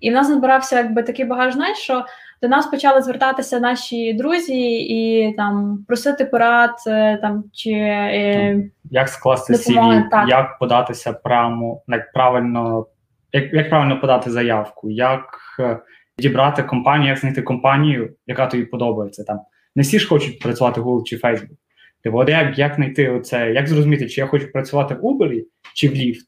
[0.00, 2.04] І в нас набирався якби такий багаж знань, що
[2.46, 9.08] до нас почали звертатися наші друзі і там просити порад, е, там чи е, Як
[9.08, 10.28] скласти Допомоги, CV, так.
[10.28, 12.86] як податися прямо, як правильно,
[13.32, 15.78] як, як правильно подати заявку, як е,
[16.18, 19.24] дібрати компанію, як знайти компанію, яка тобі подобається.
[19.24, 19.40] Там
[19.76, 21.56] не всі ж хочуть працювати в Google чи Facebook.
[22.02, 25.42] Типу, от як, як знайти оце, як зрозуміти, чи я хочу працювати в Uber
[25.74, 26.24] чи в Lyft,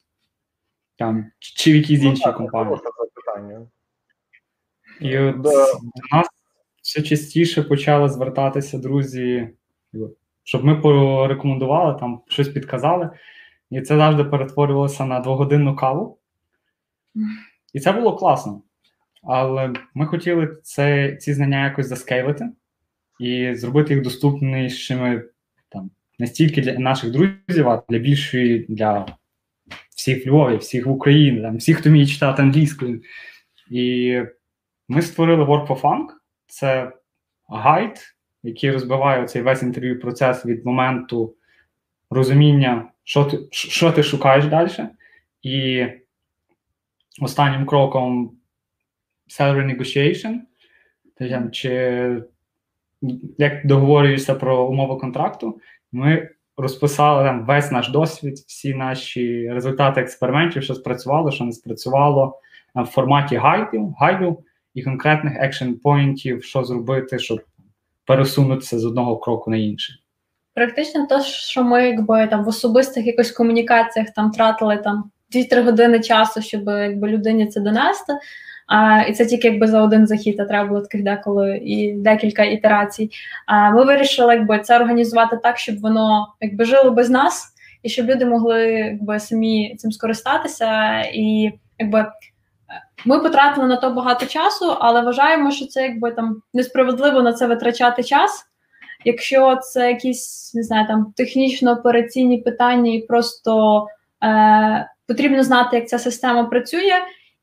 [0.98, 2.76] там, чи в якійсь Ну, іншій компанії.
[2.76, 3.66] Запитання.
[5.00, 5.50] І от Да.
[5.74, 6.28] до нас
[6.82, 9.48] все частіше почали звертатися друзі,
[10.44, 13.11] щоб ми порекомендували, там щось підказали.
[13.70, 16.18] І це завжди перетворювалося на двогодинну каву.
[17.72, 18.62] І це було класно.
[19.22, 22.48] Але ми хотіли це, ці знання якось заскейлити
[23.20, 25.24] і зробити їх доступнішими
[25.68, 29.06] там, не стільки для наших друзів, а для більшої для
[29.96, 33.02] всіх в Львові, всіх в Україні, там, всіх, хто вміє читати англійською.
[33.70, 34.20] І
[34.88, 36.07] ми створили Work for Funk.
[36.46, 36.92] Це
[37.48, 37.98] гайд,
[38.42, 41.35] який розбиває цей весь інтерв'ю процес від моменту
[42.11, 44.70] розуміння, що ти, що ти шукаєш далі.
[45.42, 45.87] І
[47.20, 48.37] останнім кроком
[49.29, 50.38] salary negotiation,
[51.51, 52.22] чи
[53.38, 55.61] як договорюєшся про умови контракту,
[55.92, 62.40] ми розписали там весь наш досвід, всі наші результати експериментів, що спрацювало, що не спрацювало
[62.74, 64.44] в форматі гайдів, гайду
[64.78, 67.40] і конкретних екшн поінтів, що зробити, щоб
[68.06, 69.96] пересунутися з одного кроку на інший.
[70.54, 76.00] Практично те, що ми якби там в особистих якось комунікаціях там тратили там 2-3 години
[76.00, 78.12] часу, щоб якби людині це донести.
[78.66, 82.44] А, і це тільки якби за один захід, а треба було таких деколи і декілька
[82.44, 83.10] ітерацій.
[83.46, 88.06] А ми вирішили якби це організувати так, щоб воно якби жило без нас, і щоб
[88.06, 91.00] люди могли якби самі цим скористатися.
[91.00, 92.06] І якби
[93.04, 97.46] ми потратили на то багато часу, але вважаємо, що це якби там несправедливо на це
[97.46, 98.44] витрачати час.
[99.04, 103.87] Якщо це якісь не знаю, там технічно-операційні питання, і просто
[104.24, 106.92] е, потрібно знати, як ця система працює,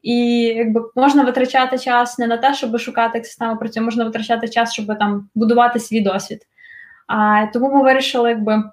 [0.02, 4.50] і якби можна витрачати час не на те, щоб шукати, як система працює, можна витрачати
[4.50, 6.40] час, щоб там будувати свій досвід.
[7.08, 8.64] А, Тому ми вирішили, якби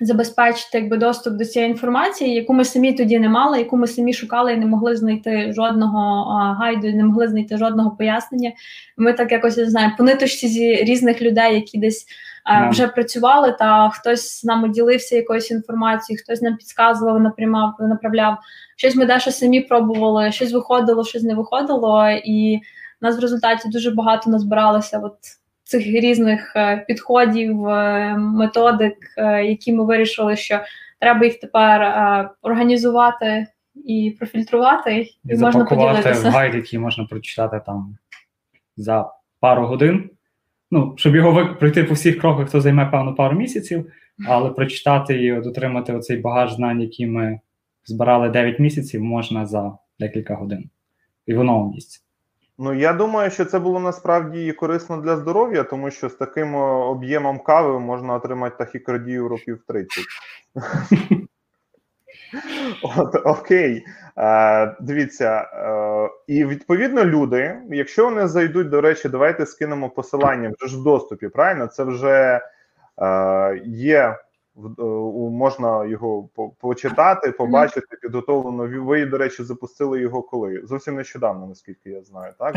[0.00, 4.12] забезпечити якби доступ до цієї інформації, яку ми самі тоді не мали, яку ми самі
[4.12, 5.98] шукали і не могли знайти жодного
[6.32, 8.52] а, гайду, не могли знайти жодного пояснення.
[8.96, 12.06] Ми так якось не знаю, по ниточці зі різних людей, які десь
[12.44, 12.68] а, Да.
[12.68, 18.36] вже працювали, та хтось з нами ділився якоюсь інформацією, хтось нам підказував, напрямав, направляв.
[18.76, 22.60] Щось ми дещо самі пробували, щось виходило, щось не виходило, і
[23.00, 25.16] нас в результаті дуже багато назбиралося от
[25.66, 30.60] цих різних е, підходів, е, методик, е, які ми вирішили, що
[31.00, 31.80] треба їх тепер
[32.42, 33.46] організувати
[33.84, 36.30] і профільтрувати, і, І можна в поділитися.
[36.30, 37.96] гайд, який можна прочитати там
[38.76, 40.10] за пару годин.
[40.70, 43.92] Ну, щоб його пройти по всіх кроках, то займе певно пару місяців,
[44.28, 47.40] але прочитати і отримати оцей багаж знань, які ми
[47.84, 50.70] збирали 9 місяців, можна за декілька годин
[51.26, 52.05] і в новому місці.
[52.58, 56.54] Ну, я думаю, що це було насправді і корисно для здоров'я, тому що з таким
[56.54, 60.04] об'ємом кави можна отримати тахікардію років 30.
[62.82, 63.84] От, Окей,
[64.18, 70.68] е, дивіться, е, і відповідно люди, якщо вони зайдуть, до речі, давайте скинемо посилання вже
[70.68, 71.28] ж в доступі.
[71.28, 72.40] Правильно, це вже
[73.02, 74.25] е, є Е,
[75.30, 76.28] можна його
[76.60, 78.84] почитати, побачити, підготовлено.
[78.84, 80.62] Ви, до речі, запустили його коли?
[80.64, 82.32] Зовсім нещодавно, наскільки я знаю.
[82.38, 82.54] Так,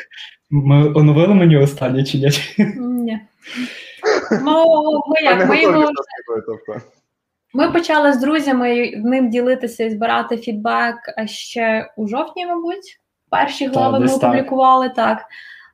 [0.50, 2.30] ми оновили мені останнє чи ні?
[2.78, 3.20] Ні.
[4.42, 4.64] Ну.
[6.46, 6.80] Тобто.
[7.54, 13.00] Ми почали з друзями ним ділитися і збирати фідбек ще у жовтні, мабуть.
[13.30, 15.24] Перші глави ми опублікували так.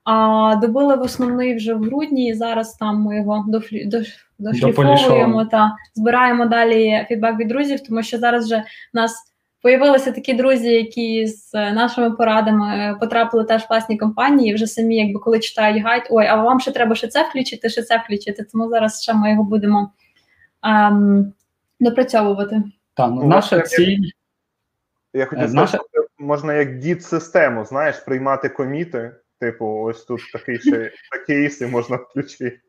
[0.07, 3.47] А добили в основний вже в грудні, і зараз там ми його
[4.39, 8.57] дошліфовуємо та збираємо далі фідбек від друзів, тому що зараз вже
[8.93, 14.51] в нас появилися такі друзі, які з нашими порадами потрапили теж в класні компанії.
[14.51, 17.69] і Вже самі, якби коли читають гайд, ой, а вам ще треба ще це включити,
[17.69, 18.47] ще це включити.
[18.53, 19.91] Тому зараз ще ми його будемо
[20.63, 21.33] ем,
[21.81, 22.63] допрацьовувати.
[22.95, 24.11] Так, ну, наша ціль.
[25.15, 25.79] Я хотів сказати, наша...
[26.19, 29.13] можна як дід систему, знаєш, приймати коміти.
[29.41, 30.93] Типу, ось тут такий ще
[31.27, 32.61] кейси можна включити.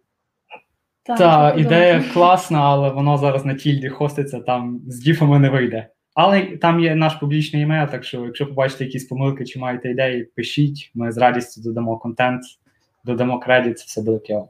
[1.03, 5.89] Так, Та, ідея класна, але воно зараз на тільді хоститься, там з діфами не вийде.
[6.13, 10.23] Але там є наш публічний імейл, так що, якщо побачите якісь помилки чи маєте ідеї,
[10.23, 12.41] пишіть, ми з радістю додамо контент,
[13.05, 14.49] додамо кредит, все буде кльово.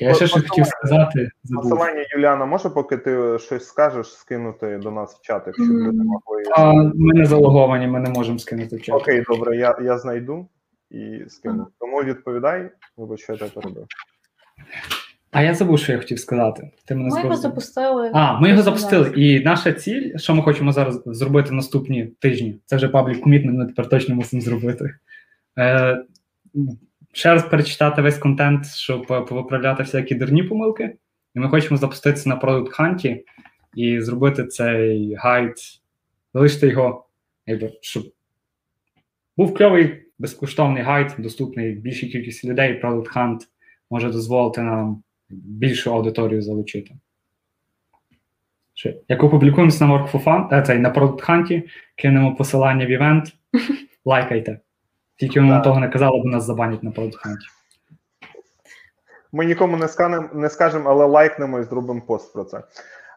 [0.00, 1.30] Я ще щось хотів сказати.
[1.54, 6.42] Посилання, Юліана, може, поки ти щось скажеш, скинути до нас в чатик, щоб люди могли.
[6.56, 8.94] А, Ми не залоговані, ми не можемо скинути в чат.
[8.94, 10.48] Окей, добре, я я знайду
[10.90, 11.66] і скину.
[11.78, 13.86] Тому відповідай, вибачте, я перебив.
[15.30, 16.70] А я забув, що я хотів сказати.
[16.84, 18.10] Ти мене Ми його запустили.
[18.14, 19.12] А, ми його запустили.
[19.16, 23.66] І наша ціль, що ми хочемо зараз зробити наступні тижні, це вже паблік комітмент, ми
[23.66, 24.94] тепер точно мусимо зробити.
[25.58, 26.04] Е,
[27.12, 30.96] Ще раз перечитати весь контент, щоб повиправляти всякі дурні помилки.
[31.34, 33.22] І ми хочемо запуститися на Product Hunt
[33.74, 35.54] і зробити цей гайд,
[36.34, 37.06] залишити його,
[37.46, 38.04] якби, щоб
[39.36, 42.82] був кльовий безкоштовний гайд, доступний більшій кількості людей.
[42.82, 43.38] Product Hunt
[43.90, 46.94] може дозволити нам більшу аудиторію залучити.
[49.08, 51.62] Як опублікуємося на Work for Fun, е, цей, на Product Hunt,
[51.96, 53.32] кинемо посилання в івент,
[54.04, 54.60] лайкайте.
[55.16, 57.38] Тільки ми того не казали, бо нас забанять на Product Hunt.
[59.32, 62.62] Ми нікому не скажемо, не скажемо, але лайкнемо і зробимо пост про це.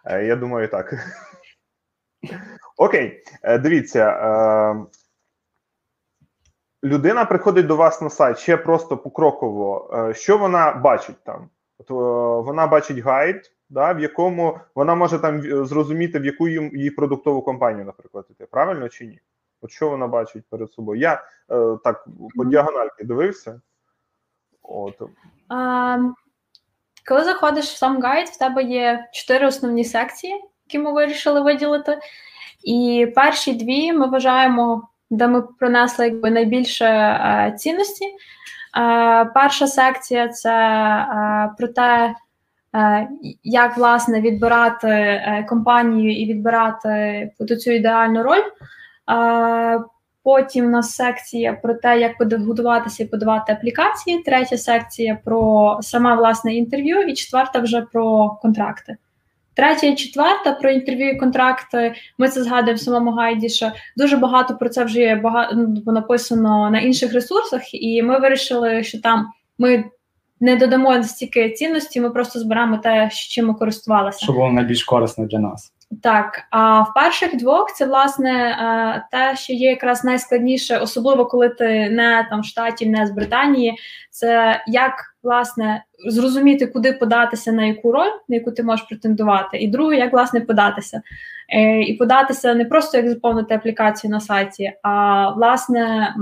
[0.06, 0.94] Е, я думаю, так.
[2.78, 4.06] Окей, е, дивіться.
[6.84, 9.92] Людина приходить до вас на сайт ще просто покроково.
[10.14, 11.50] Що вона бачить там?
[11.80, 11.94] От е,
[12.46, 17.42] вона бачить гайд, да, в якому вона може там зрозуміти, в яку їм її продуктову
[17.42, 18.46] компанію, наприклад, іти.
[18.46, 19.20] Правильно чи ні?
[19.62, 21.02] От що вона бачить перед собою?
[21.02, 21.14] Я
[21.52, 23.62] е, так по діагональки дивився.
[24.64, 25.02] От.
[25.50, 25.98] А,
[27.08, 32.00] коли заходиш в сам гайд, в тебе є чотири основні секції, які ми вирішили виділити.
[32.64, 38.06] І перші дві ми вважаємо, де ми принесли якби найбільше е, цінності.
[38.06, 38.12] Е,
[39.26, 42.16] перша секція це е, про те,
[43.44, 48.44] як власне відбирати компанію і відбирати цю ідеальну роль.
[50.24, 52.12] Потім у нас секція про те, як
[52.48, 54.24] готуватися і подавати аплікації.
[54.24, 58.98] Третя секція про саме власне інтерв'ю, і четверта вже про контракти.
[59.60, 61.94] Третя і четверта про інтерв'ю і контракти.
[62.18, 63.50] Ми це згадуємо в самому гайді.
[63.50, 68.20] що Дуже багато про це вже є багато ну, написано на інших ресурсах, і ми
[68.20, 69.84] вирішили, що там ми
[70.40, 74.20] не додамо настільки цінності, ми просто зберемо те, чим ми користувалися.
[74.20, 75.74] Що було найбільш корисно для нас.
[76.04, 81.50] Так, а в перших двох це власне е, те, що є якраз найскладніше, особливо коли
[81.50, 83.78] ти не там в штаті, не з Британії.
[84.12, 89.68] Це як власне зрозуміти, куди податися на яку роль, на яку ти можеш претендувати, і
[89.68, 91.02] друге, як власне податися.
[91.50, 96.16] Е, і податися не просто як заповнити аплікацію на сайті, а власне.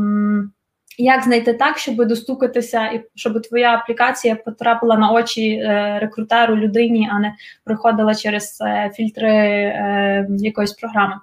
[0.97, 7.09] Як знайти так, щоб достукатися, і щоб твоя аплікація потрапила на очі е, рекрутеру людині,
[7.11, 7.33] а не
[7.63, 11.15] проходила через е, фільтри е, якоїсь програми?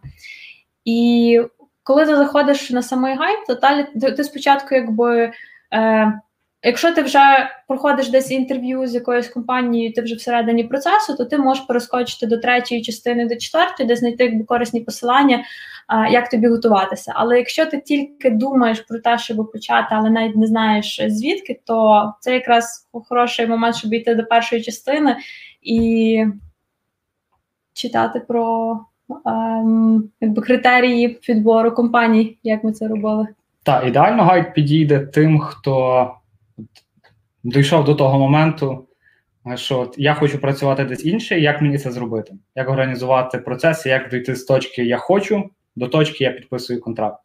[0.85, 1.41] І
[1.83, 3.39] коли ти заходиш на самий гайд,
[4.01, 5.33] то ти, спочатку, якби
[6.67, 11.39] Якщо ти вже проходиш десь інтерв'ю з якоюсь компанією, ти вже всередині процесу, то ти
[11.39, 15.45] можеш перескочити до третьої частини, до четвертої, де знайти якби корисні посилання,
[16.11, 17.13] як тобі готуватися.
[17.17, 22.13] Але якщо ти тільки думаєш про те, щоб почати, але навіть не знаєш звідки, то
[22.21, 25.17] це якраз хороший момент, щоб йти до першої частини
[25.63, 26.25] і
[27.73, 28.79] читати про
[29.27, 33.29] ем, якби критерії підбору компаній, як ми це робили.
[33.63, 36.11] Так, ідеально гайд підійде тим, хто
[37.45, 38.89] дійшов до того моменту,
[39.55, 42.35] що я хочу працювати десь інше, як мені це зробити?
[42.55, 47.21] Як організувати процес, як дійти з точки я хочу до точки я підписую контракт.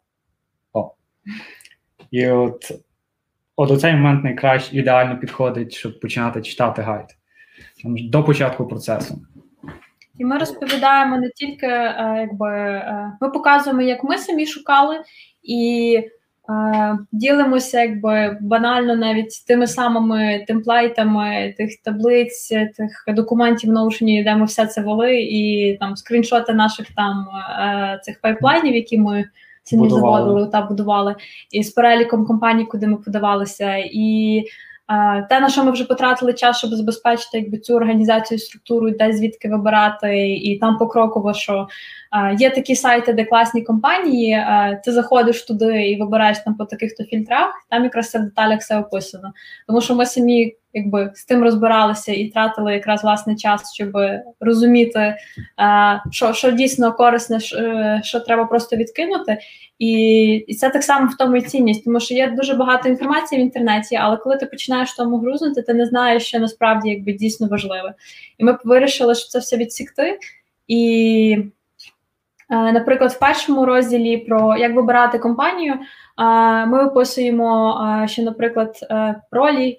[0.72, 0.90] О.
[2.10, 2.72] І от
[3.56, 7.06] от у цей момент найкраще ідеально підходить, щоб починати читати гайд
[7.84, 9.22] до початку процесу.
[10.18, 14.96] І ми розповідаємо не тільки, е, якби е, ми показуємо, як ми самі шукали,
[15.42, 16.02] і
[17.12, 24.66] ділимося якби банально навіть тими самими темплейтами тих таблиць, тих документів Notion, де ми все
[24.66, 27.26] це вели, і там скріншоти наших там
[27.60, 29.24] е, цих пайплайнів, які ми
[29.64, 31.14] самі заводили та будували,
[31.50, 33.76] і з переліком компаній, куди ми подавалися.
[33.76, 34.44] і
[35.28, 39.48] те, на що ми вже потратили час, щоб забезпечити якби цю організацію, структуру, де звідки
[39.48, 41.68] вибирати, і там покроково, що
[42.38, 44.44] є такі сайти, де класні компанії,
[44.84, 48.78] ти заходиш туди і вибираєш там по таких-то фільтрах, там якраз це в деталях все
[48.78, 49.32] описано.
[49.66, 53.96] Тому що ми самі якби з тим розбиралися і тратили якраз власний час, щоб
[54.40, 55.14] розуміти,
[56.10, 57.40] що що дійсно корисне,
[58.02, 59.38] що треба просто відкинути.
[59.78, 63.40] І і це так само в тому і цінність, тому що є дуже багато інформації
[63.40, 67.48] в інтернеті, але коли ти починаєш тому грузнути, ти не знаєш, що насправді якби дійсно
[67.48, 67.94] важливе.
[68.38, 70.18] І ми вирішили, що це все відсікти.
[70.68, 71.50] І, е,
[72.50, 75.78] наприклад, в першому розділі про як вибирати компанію, е,
[76.66, 78.76] ми виписуємо, е, що, наприклад,
[79.32, 79.78] ролі,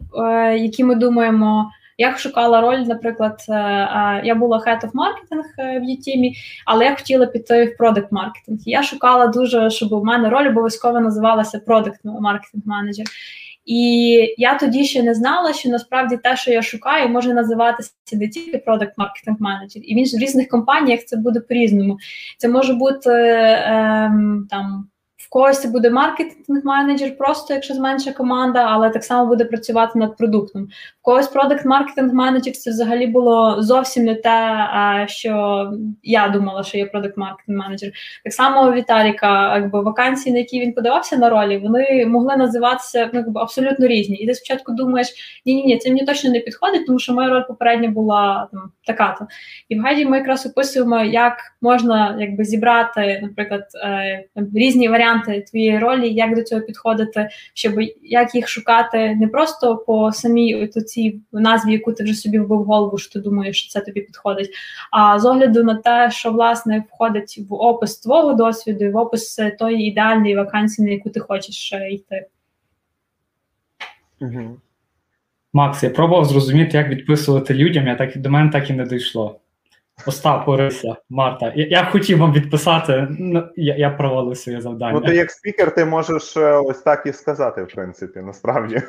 [0.55, 1.71] які ми думаємо.
[2.01, 6.85] Я шукала роль, наприклад, е, е, я була head of marketing е, в Ютімі, але
[6.85, 8.59] я хотіла піти в product маркетинг.
[8.65, 13.05] Я шукала дуже, щоб у мене роль обов'язково називалася product маркетинг менеджер.
[13.65, 18.29] І я тоді ще не знала, що насправді те, що я шукаю, може називатися не
[18.29, 21.97] тільки продакт маркетинг менеджер, і він в різних компаніях це буде по-різному.
[22.37, 24.11] Це може бути е,
[24.49, 24.87] там
[25.31, 30.63] когось це буде маркетинг-менеджер, просто якщо зменша команда, але так само буде працювати над продуктом.
[30.99, 34.35] В когось продакт-маркетинг-менеджер це взагалі було зовсім не те,
[35.07, 35.65] що
[36.03, 37.91] я думала, що є продакт-маркетинг-менеджер.
[38.23, 43.09] Так само у Віталіка, якби вакансії, на які він подавався на ролі, вони могли називатися
[43.13, 44.15] ну, якби, абсолютно різні.
[44.15, 45.07] І ти спочатку думаєш,
[45.45, 48.71] ні, ні, ні, це мені точно не підходить, тому що моя роль попередня була там
[48.85, 49.27] така-то.
[49.69, 54.23] І в гайді ми якраз описуємо, як можна якби зібрати, наприклад, е,
[54.55, 59.77] різні варіанти варіанти твоєї ролі, як до цього підходити, щоб як їх шукати не просто
[59.77, 63.69] по самій цій назві, яку ти вже собі вбив в голову, що ти думаєш, що
[63.69, 64.49] це тобі підходить,
[64.91, 69.39] а з огляду на те, що власне входить в опис твого досвіду, і в опис
[69.59, 72.25] тої ідеальної вакансії, на яку ти хочеш е, йти.
[74.21, 74.57] Угу.
[75.53, 79.39] Макс, я пробував зрозуміти, як відписувати людям, я так до мене так і не дійшло.
[80.05, 81.53] Остап, Орися, Марта.
[81.55, 84.93] Я я хотів вам відписати, ну, я я провалив своє завдання.
[84.93, 88.81] Ну, ти як спікер, ти можеш е, ось так і сказати, в принципі, насправді.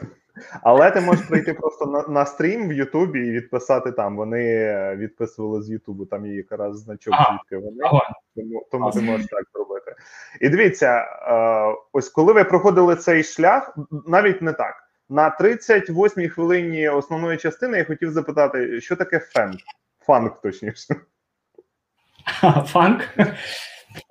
[0.63, 4.17] Але ти можеш прийти просто на на стрім в Ютубі і відписати там.
[4.17, 7.79] Вони відписували з Ютубу, там є якраз значок, звідки вони.
[7.83, 8.13] Ага.
[8.37, 9.95] Тому тому ти можеш так зробити.
[10.41, 14.75] І дивіться, е, ось коли ви проходили цей шлях, навіть не так.
[15.09, 19.55] На 38-й хвилині основної частини я хотів запитати, що таке фен?
[20.07, 20.95] Фанк, точніше.
[22.65, 23.03] FAANG?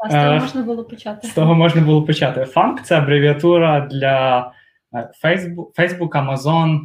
[0.09, 1.27] з того можна було почати.
[1.27, 2.45] З того можна було почати.
[2.45, 4.51] FAANG це абревіатура для
[5.23, 6.79] Facebook, Facebook Amazon,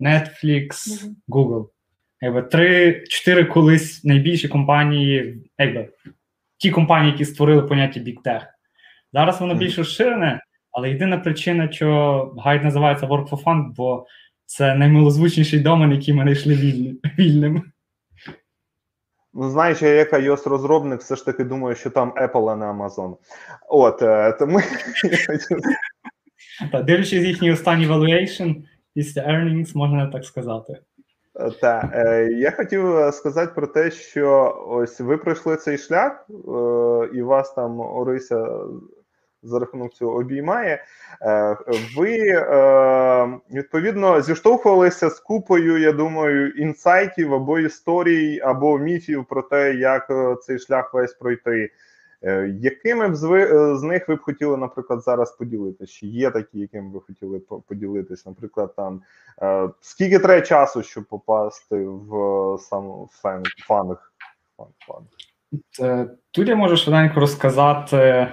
[0.00, 0.70] Netflix,
[1.28, 1.68] Google.
[2.20, 5.88] Якби три, чотири колись найбільші компанії, якби
[6.56, 8.42] ті компанії, які створили поняття Big Tech.
[9.12, 10.40] Зараз воно більш розширене,
[10.72, 14.06] але єдина причина, що гайд називається Work for FAANG, бо
[14.46, 16.54] це наймилозвучніший домен, який ми знайшли
[17.18, 17.72] вільним.
[19.34, 22.66] Ну, знаючи, я як ios розробник все ж таки думаю, що там Apple, а не
[22.66, 23.16] Amazon.
[23.68, 23.98] От,
[24.38, 24.60] тому
[25.50, 25.62] тому...
[26.84, 28.56] Дивлячись їхній останній valuation,
[28.94, 30.78] після earnings, можна так сказати.
[31.40, 36.26] Е, так, е, я хотів сказати про те, що ось ви пройшли цей шлях,
[37.14, 38.48] і вас там Орися
[39.42, 40.84] за рахунок цього обіймає.
[41.22, 41.56] Е,
[41.96, 49.74] ви е, відповідно зіштовхувалися з купою, я думаю, інсайтів або історій, або міфів про те,
[49.74, 51.70] як е, цей шлях весь пройти.
[52.60, 53.14] Якими б
[53.76, 55.92] з них ви б хотіли, наприклад, зараз поділитися?
[55.92, 58.22] Чи є такі, якими ви хотіли поділитися?
[58.26, 59.02] Наприклад, там
[59.80, 64.10] скільки треба часу, щоб попасти в сам фан фанг?
[66.30, 68.28] Тут я можу швиденько розказати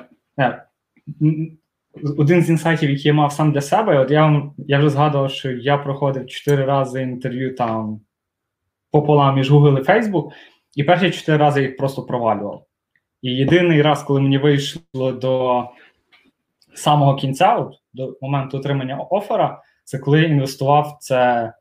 [2.18, 5.52] один з інсайтів, який я мав сам для себе, от я я вже згадував, що
[5.52, 8.02] я проходив чотири рази інтерв'ю там
[8.92, 10.30] пополам між Google і Facebook,
[10.76, 12.64] і перші чотири рази їх просто провалював.
[13.22, 15.64] І єдиний раз, коли мені вийшло до
[16.74, 21.54] самого кінця, от, до моменту отримання офера, це коли я інвестував це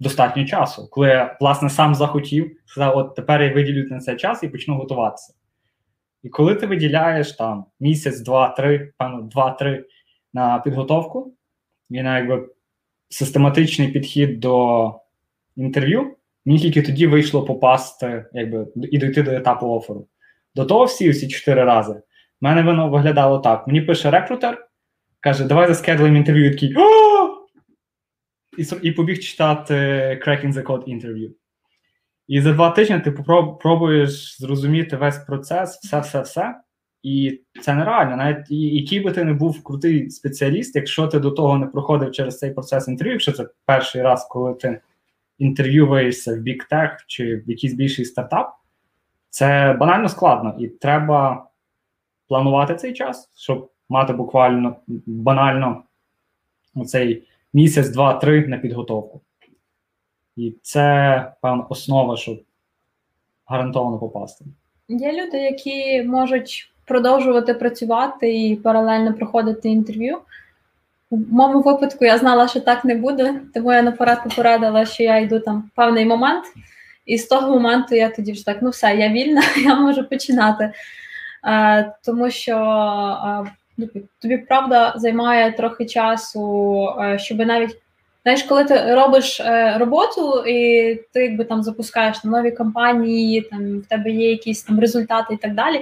[0.00, 4.42] достатньо часу, коли я власне сам захотів, сказав, от тепер я виділю на цей час
[4.42, 5.34] і почну готуватися.
[6.22, 9.84] І коли ти виділяєш там місяць, два, три, певно, два-три
[10.32, 11.34] на підготовку,
[11.90, 12.48] і на якби
[13.08, 14.94] систематичний підхід до
[15.56, 20.08] інтерв'ю, мені тільки тоді вийшло попасти, якби і дойти до етапу оферу.
[20.54, 21.92] До того всі усі чотири рази.
[21.92, 24.68] В мене воно виглядало так: мені пише рекрутер,
[25.20, 26.74] каже, давай заскедлимо інтерв'ю, такий
[28.58, 29.74] і, і побіг читати
[30.26, 31.34] Cracking the Code інтерв'ю.
[32.30, 33.10] І за два тижні ти
[33.60, 36.60] пробуєш зрозуміти весь процес, все-все-все.
[37.02, 38.16] І це нереально.
[38.16, 42.38] Навіть який би ти не був крутий спеціаліст, якщо ти до того не проходив через
[42.38, 44.80] цей процес інтерв'ю, якщо це перший раз, коли ти
[45.38, 48.54] інтерв'юєшся в Tech чи в якийсь більший стартап,
[49.30, 51.46] це банально складно, і треба
[52.28, 54.76] планувати цей час, щоб мати буквально
[55.06, 55.82] банально
[56.74, 59.20] оцей місяць, два, три на підготовку.
[60.40, 62.40] І це певна основа, щоб
[63.46, 64.44] гарантовано попасти.
[64.88, 70.18] Є люди, які можуть продовжувати працювати і паралельно проходити інтерв'ю.
[71.10, 75.18] У моєму випадку я знала, що так не буде, тому я наперед попередила, що я
[75.18, 76.44] йду там певний момент,
[77.06, 80.72] і з того моменту я тоді вже так: ну все, я вільна, я можу починати.
[81.44, 82.56] Е, Тому що
[83.78, 83.86] е,
[84.18, 87.76] тобі правда займає трохи часу, е, щоб навіть.
[88.22, 93.78] Знаєш, коли ти робиш е, роботу, і ти якби там запускаєш там, нові компанії, там
[93.78, 95.80] в тебе є якісь там результати і так далі.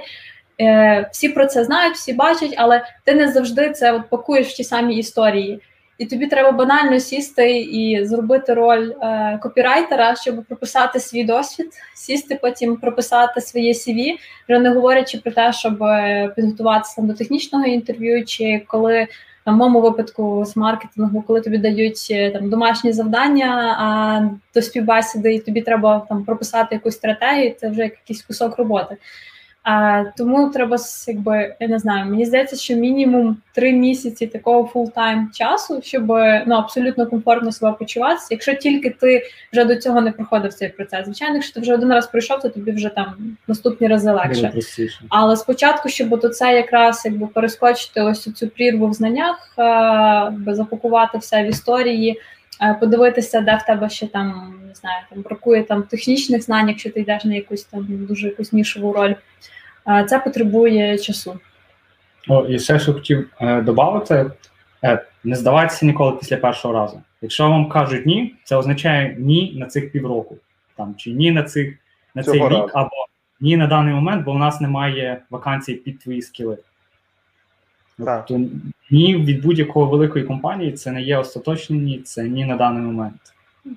[0.61, 4.53] Е, Всі про це знають, всі бачать, але ти не завжди це от пакуєш в
[4.53, 5.61] ті самі історії.
[5.99, 12.39] І тобі треба банально сісти і зробити роль е, копірайтера, щоб прописати свій досвід, сісти,
[12.41, 14.17] потім прописати своє CV,
[14.49, 19.07] вже не говорячи про те, щоб е, підготуватися до технічного інтерв'ю, чи коли
[19.45, 25.33] в моєму випадку з маркетингу, коли тобі дають е, там домашні завдання а, до співбесіди,
[25.33, 28.97] і тобі треба там прописати якусь стратегію, це вже якийсь кусок роботи.
[29.69, 32.05] А, Тому треба якби я не знаю.
[32.05, 36.07] Мені здається, що мінімум три місяці такого full-time часу, щоб
[36.47, 38.27] ну абсолютно комфортно себе почуватися.
[38.31, 41.05] Якщо тільки ти вже до цього не проходив цей процес.
[41.05, 44.53] Звичайно, якщо ти вже один раз пройшов, то тобі вже там наступні рази легше.
[45.09, 51.17] Але спочатку, щоб до це якраз якби перескочити ось цю прірву в знаннях, якби запакувати
[51.17, 52.21] все в історії.
[52.79, 56.99] Подивитися, де в тебе ще там не знаю, там бракує там технічних знань, якщо ти
[56.99, 59.13] йдеш на якусь там дуже якусь нішову роль
[60.09, 61.39] це потребує часу.
[62.27, 64.31] О, І ще що хотів е, додати,
[64.83, 67.01] е, не здавайтеся ніколи після першого разу.
[67.21, 70.37] Якщо вам кажуть ні, це означає ні на цих півроку,
[70.77, 71.75] там чи ні на цих
[72.15, 72.69] на цей рік, разу.
[72.73, 73.05] або
[73.41, 76.57] ні на даний момент, бо в нас немає вакансій під твої скіли.
[78.05, 78.25] Так.
[78.27, 78.45] Тобто
[78.91, 83.33] ні від будь-якої великої компанії це не є остаточні ні, це ні на даний момент.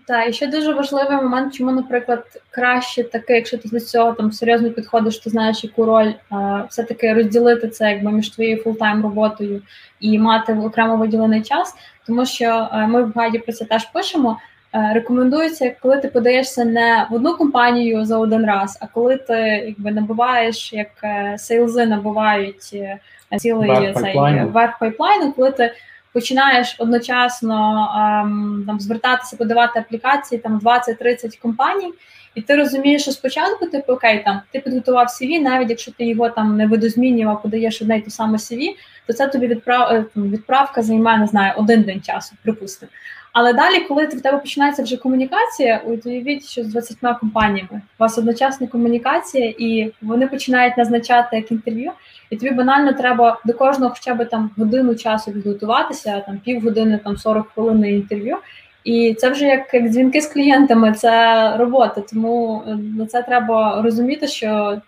[0.07, 4.33] Так, і ще дуже важливий момент, чому, наприклад, краще таке, якщо ти до цього там
[4.33, 9.63] серйозно підходиш, ти знаєш, яку роль а, все-таки розділити це якби між твоєю full-time роботою
[10.01, 11.75] і мати окремо виділений час,
[12.07, 14.39] тому що а, ми в гайді про це теж пишемо.
[14.73, 19.35] А, рекомендується, коли ти подаєшся не в одну компанію за один раз, а коли ти
[19.67, 22.99] якби набуваєш, як е, сейлзи набувають е,
[23.37, 25.73] цілий цей верх пайплайну, коли ти
[26.13, 31.93] починаєш одночасно ем, там звертатися, подавати аплікації там 20-30 компаній,
[32.35, 36.29] і ти розумієш, що спочатку типу, окей, там ти підготував CV, навіть якщо ти його
[36.29, 38.69] там не видозмінював, подаєш одне й те саме CV,
[39.07, 39.93] то це тобі відправ...
[39.93, 42.93] Е, відправка займає, не знаю, один день часу, припустимо.
[43.33, 48.19] Але далі, коли в тебе починається вже комунікація, уявіть, що з 20 компаніями у вас
[48.19, 51.93] одночасна комунікація, і вони починають назначати як інтерв'ю,
[52.33, 57.17] і тобі банально треба до кожного хоча б там годину часу підготуватися, там півгодини, там
[57.17, 58.37] 40 хвилин на інтерв'ю.
[58.85, 62.01] І це вже як, як дзвінки з клієнтами, це робота.
[62.01, 64.81] Тому е, на це треба розуміти, що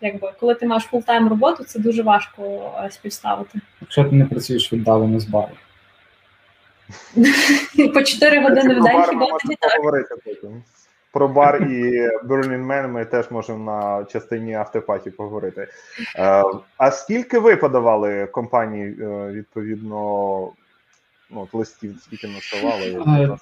[0.00, 3.60] якби коли ти маєш full-time роботу, це дуже важко е, співставити.
[3.80, 5.52] Якщо ти не працюєш віддалено з бару.
[7.94, 9.80] По 4 години в день хіба тобі так?
[11.12, 15.68] Про бар і Burning Man ми теж можемо на частині afterparty поговорити.
[16.16, 16.44] Е,
[16.76, 19.98] а скільки ви подавали компанії е, відповідно
[21.30, 23.36] ну, листів, скільки насилали?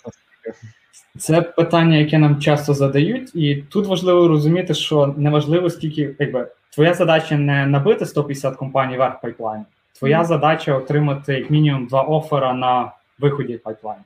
[1.18, 6.94] Це питання, яке нам часто задають, і тут важливо розуміти, що неважливо, скільки якби твоя
[6.94, 9.64] задача не набити 150 компаній вверх пайплайн.
[9.98, 10.24] Твоя mm.
[10.24, 14.04] задача отримати як мінімум два офера на виході пайплайну.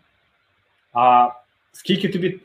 [0.92, 1.28] А
[1.72, 2.40] скільки тобі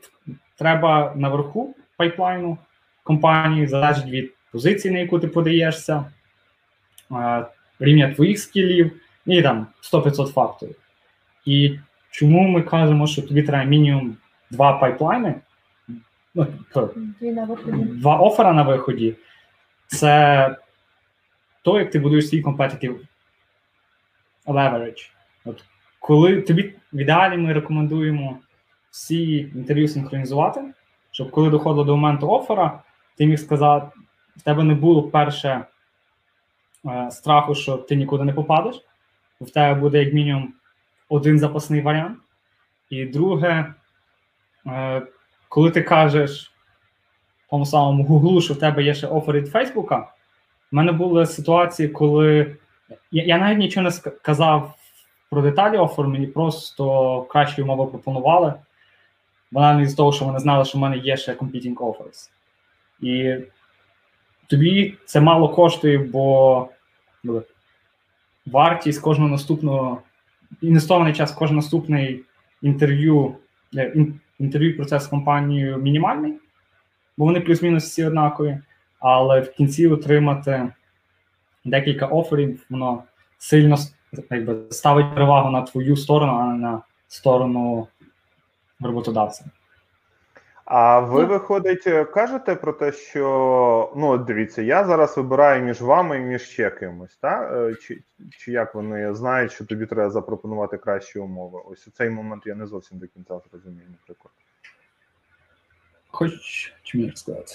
[0.56, 2.58] треба наверху пайплайну
[3.02, 6.04] компанії, залежить від позиції, на яку ти подаєшся,
[7.80, 10.76] рівня твоїх скілів, і там 100-500 факторів.
[11.44, 11.78] І
[12.10, 14.16] чому ми кажемо, що тобі треба мінімум
[14.50, 15.34] два пайплайни,
[16.34, 16.46] ну,
[17.74, 19.16] два офера на виході,
[19.86, 20.56] це
[21.62, 22.98] то, як ти будуєш свій competitive
[24.46, 25.10] leverage.
[25.44, 25.64] От,
[26.00, 28.38] коли тобі в ідеалі ми рекомендуємо
[28.96, 30.60] всі інтерв'ю синхронізувати,
[31.10, 32.82] щоб коли доходило до моменту оффера,
[33.16, 33.86] ти міг сказати,
[34.36, 35.64] в тебе не було перше
[36.86, 38.82] е, страху, що ти нікуди не попадеш,
[39.40, 40.52] в тебе буде як мінімум
[41.08, 42.18] один запасний варіант.
[42.90, 43.74] І друге,
[44.66, 45.02] е,
[45.48, 46.52] коли ти кажеш
[47.50, 49.96] тому самому Гуглу, що в тебе є ще офер від Фейсбука,
[50.72, 52.56] в мене були ситуації, коли
[53.10, 54.74] я, я навіть нічого не сказав
[55.30, 58.54] про деталі оферу, мені просто кращі умови пропонували.
[59.50, 62.30] Банально з того, що вони знали, що в мене є ще competing offers.
[63.00, 63.36] І
[64.46, 66.68] тобі це мало коштує, бо
[67.24, 67.42] ну,
[68.46, 70.02] вартість кожного наступного,
[70.60, 72.24] інвестований час, кожен наступний
[72.62, 73.34] інтерв'ю,
[74.38, 76.34] інтерв'ю процес з компанією мінімальний,
[77.16, 78.58] бо вони плюс-мінус всі однакові,
[78.98, 80.72] але в кінці отримати
[81.64, 83.02] декілька оферів, воно
[83.38, 83.76] сильно
[84.30, 87.88] якби, ставить перевагу на твою сторону, а не на сторону
[88.80, 89.44] роботодавця.
[90.64, 96.20] А ви, виходить, кажете про те, що ну дивіться, я зараз вибираю між вами і
[96.20, 97.50] між ще кимось, та?
[97.80, 98.02] Чи
[98.38, 101.60] чи як вони знають, що тобі треба запропонувати кращі умови?
[101.66, 104.32] Ось у цей момент я не зовсім до кінця зрозумів, наприклад.
[106.08, 106.32] Хоч
[106.82, 107.52] чи мені сказати?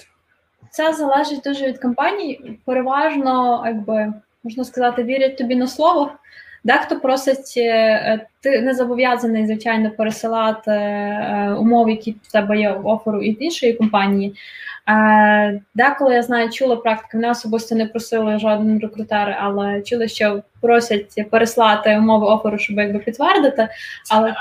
[0.70, 2.60] Це залежить дуже від компанії.
[2.64, 4.12] Переважно, якби
[4.44, 6.12] можна сказати, вірять тобі на слово.
[6.64, 12.86] Дехто просить, е, ти не зобов'язаний, звичайно, пересилати е, умови, які в тебе є в
[12.86, 14.34] оферу від іншої компанії.
[14.88, 20.42] Е, деколи я знаю, чула практику, мене особисто не просили жоден рекрутер, але чули, що
[20.60, 23.68] просять переслати умови оферу, щоб якби підтвердити.
[24.10, 24.34] Але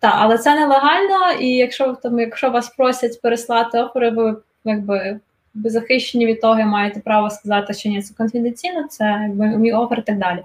[0.00, 5.20] та, але це нелегально, і якщо там, якщо вас просять переслати офери, ви якби
[5.54, 9.72] ви захищені від того, і маєте право сказати, що ні, це конфіденційно, це якби мій
[9.72, 10.40] офер і так далі.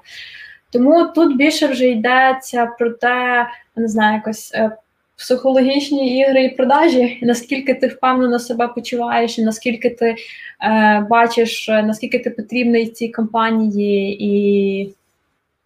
[0.72, 4.72] Тому тут більше вже йдеться про те, не знаю, якось е,
[5.18, 10.16] психологічні ігри і продажі, наскільки ти впевнено себе почуваєш, наскільки ти
[10.62, 14.94] е, бачиш, е, наскільки ти потрібний цій компанії, і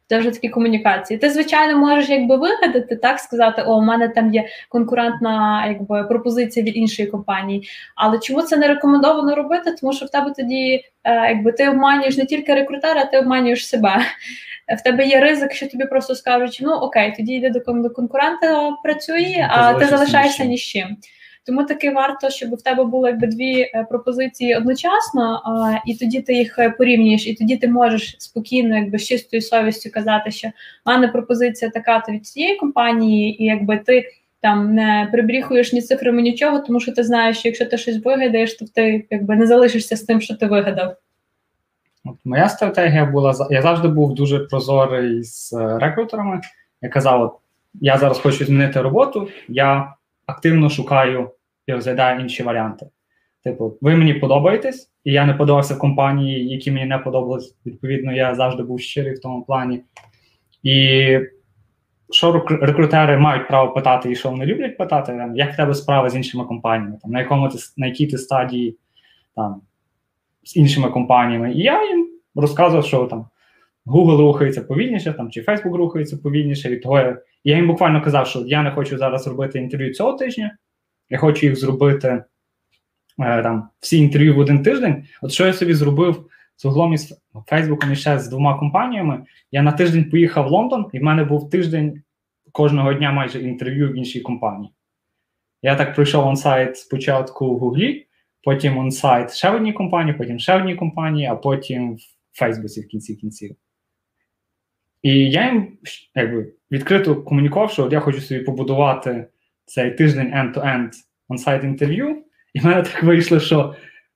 [0.09, 1.17] це вже такі комунікації.
[1.17, 6.65] Ти, звичайно, можеш якби вигадати, так сказати, о, у мене там є конкурентна якби пропозиція
[6.65, 7.69] від іншої компанії.
[7.95, 9.75] Але чому це не рекомендовано робити?
[9.81, 14.01] Тому що в тебе тоді, е, якби ти обманюєш не тільки рекрутера, ти обманюєш себе
[14.77, 19.47] в тебе є ризик, що тобі просто скажуть: ну окей, тоді йди до конкурента, працює,
[19.49, 20.97] а ти залишаєшся ні з чим.
[21.49, 25.41] Тому таки варто, щоб в тебе було якби дві е, пропозиції одночасно,
[25.85, 29.89] і тоді ти їх е, порівнюєш, і тоді ти можеш спокійно, якби з чистою совістю
[29.91, 30.51] казати, що в
[30.85, 34.05] мене пропозиція така то від цієї компанії, і якби ти
[34.41, 38.53] там не прибріхуєш ні цифрами, нічого, тому що ти знаєш, що якщо ти щось вигадаєш,
[38.53, 40.95] то ти якби не залишишся з тим, що ти вигадав.
[42.05, 46.41] От Моя стратегія була я завжди був дуже прозорий з е, рекрутерами.
[46.81, 47.33] Я казав: от,
[47.81, 49.93] я зараз хочу змінити роботу, я
[50.25, 51.29] активно шукаю
[51.69, 52.85] і розглядаю інші варіанти.
[53.43, 57.57] Типу, ви мені подобаєтесь, і я не подобався компанії, які мені не подобались.
[57.65, 59.81] Відповідно, я завжди був щирий в тому плані.
[60.63, 61.19] І
[62.09, 66.15] що рекрутери мають право питати, і що вони люблять питати, як в тебе справи з
[66.15, 68.77] іншими компаніями, там, на якому ти на якій ти стадії
[69.35, 69.61] там,
[70.43, 71.53] з іншими компаніями.
[71.53, 73.25] І я їм розказував, що там
[73.85, 76.69] Google рухається повільніше, там чи Facebook рухається повільніше.
[76.69, 80.13] Від того я, я їм буквально казав, що я не хочу зараз робити інтерв'ю цього
[80.13, 80.57] тижня.
[81.09, 82.07] Я хочу їх зробити
[83.19, 85.03] е, там всі інтерв'ю в один тиждень.
[85.21, 89.25] От що я собі зробив з углом із Фейсбуком і ще з двома компаніями.
[89.51, 92.01] Я на тиждень поїхав в Лондон, і в мене був тиждень
[92.51, 94.73] кожного дня майже інтерв'ю в іншій компанії.
[95.61, 98.07] Я так пройшов онсайт спочатку в Гуглі,
[98.43, 101.99] потім онсайт ще в одній компанії, потім ще в одній компанії, а потім в
[102.31, 103.55] Фейсбуці в кінці кінців.
[105.01, 105.77] І я їм
[106.15, 109.27] якби, відкрито комунікував, що от я хочу собі побудувати
[109.69, 110.91] цей тиждень end-to-end
[111.29, 112.23] on-site інтерв'ю.
[112.53, 113.75] І в мене так вийшло, що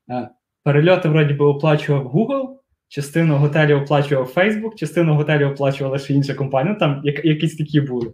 [0.10, 0.30] е,
[0.64, 6.74] перельоти вроді би оплачував Google, частину готелів оплачував Facebook, частину готелів оплачувала ще інша компанія.
[6.74, 8.14] Ну, там як, якісь такі були.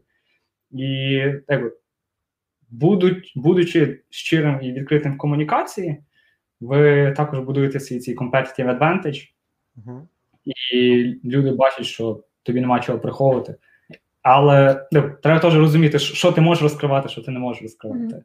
[0.71, 0.85] І
[1.47, 1.71] якби,
[2.69, 5.97] будуть, будучи щирим і відкритим в комунікації,
[6.61, 9.23] ви також будуєте свій цей competitive advantage,
[9.77, 10.01] uh-huh.
[10.45, 13.55] і люди бачать, що тобі нема чого приховувати.
[14.21, 18.23] Але ну, треба теж розуміти, що ти можеш розкривати, що ти не можеш розкривати.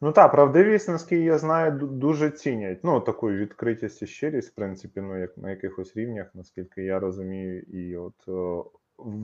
[0.00, 2.84] Ну так, правдивість, наскільки я знаю, дуже цінять.
[2.84, 7.60] Ну, таку відкритість і щирість, в принципі, ну, як на якихось рівнях, наскільки я розумію,
[7.60, 8.28] і от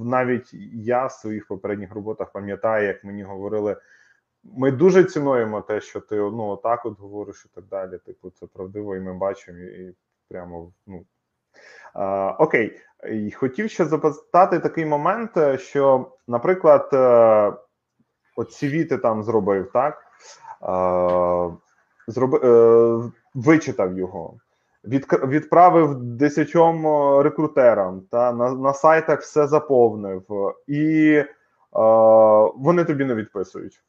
[0.04, 3.76] навіть я в своїх попередніх роботах пам'ятаю, як мені говорили.
[4.44, 7.98] Ми дуже цінуємо те, що ти ну, отак от говориш і так далі.
[7.98, 9.94] Типу, це правдиво, і ми бачимо, і
[10.28, 11.06] прямо ну.
[12.38, 12.80] Окей,
[13.36, 17.52] хотів ще запитати такий момент, що, наприклад, е,
[18.36, 19.98] от CV ти там зробив, так?
[22.08, 24.34] Зроби, е, вичитав його,
[24.84, 26.86] відправив десятьом
[27.20, 30.22] рекрутерам, та на на сайтах все заповнив,
[30.66, 31.26] і е,
[32.56, 33.82] вони тобі не відписують.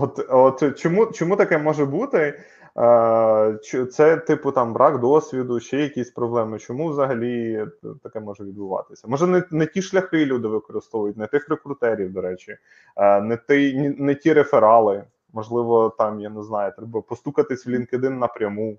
[0.00, 2.40] От от чому чому таке може бути?
[2.78, 6.58] Е, це, типу, там брак досвіду, ще якісь проблеми.
[6.58, 7.66] Чому взагалі
[8.02, 9.08] таке може відбуватися?
[9.08, 12.56] Може, не не ті шляхи люди використовують, не тих рекрутерів, до речі,
[12.96, 15.04] е, не ті, не, не ті реферали.
[15.32, 18.78] Можливо, там, я не знаю, треба постукатись в LinkedIn напряму.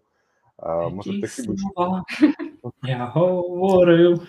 [0.63, 2.03] Е, може, такі слова
[2.83, 4.21] Я говорив.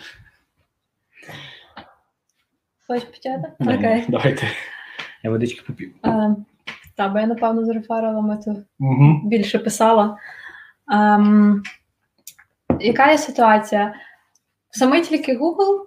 [2.86, 3.52] Хочеш почати?
[3.60, 4.04] Окей.
[4.08, 4.46] Давайте.
[5.22, 5.92] Я водички попів.
[6.96, 9.20] Так, бо я, напевно, з рефералами то угу.
[9.24, 10.18] більше писала.
[10.92, 11.62] Ем,
[12.80, 13.94] Яка є ситуація?
[14.70, 15.80] Саме тільки Google,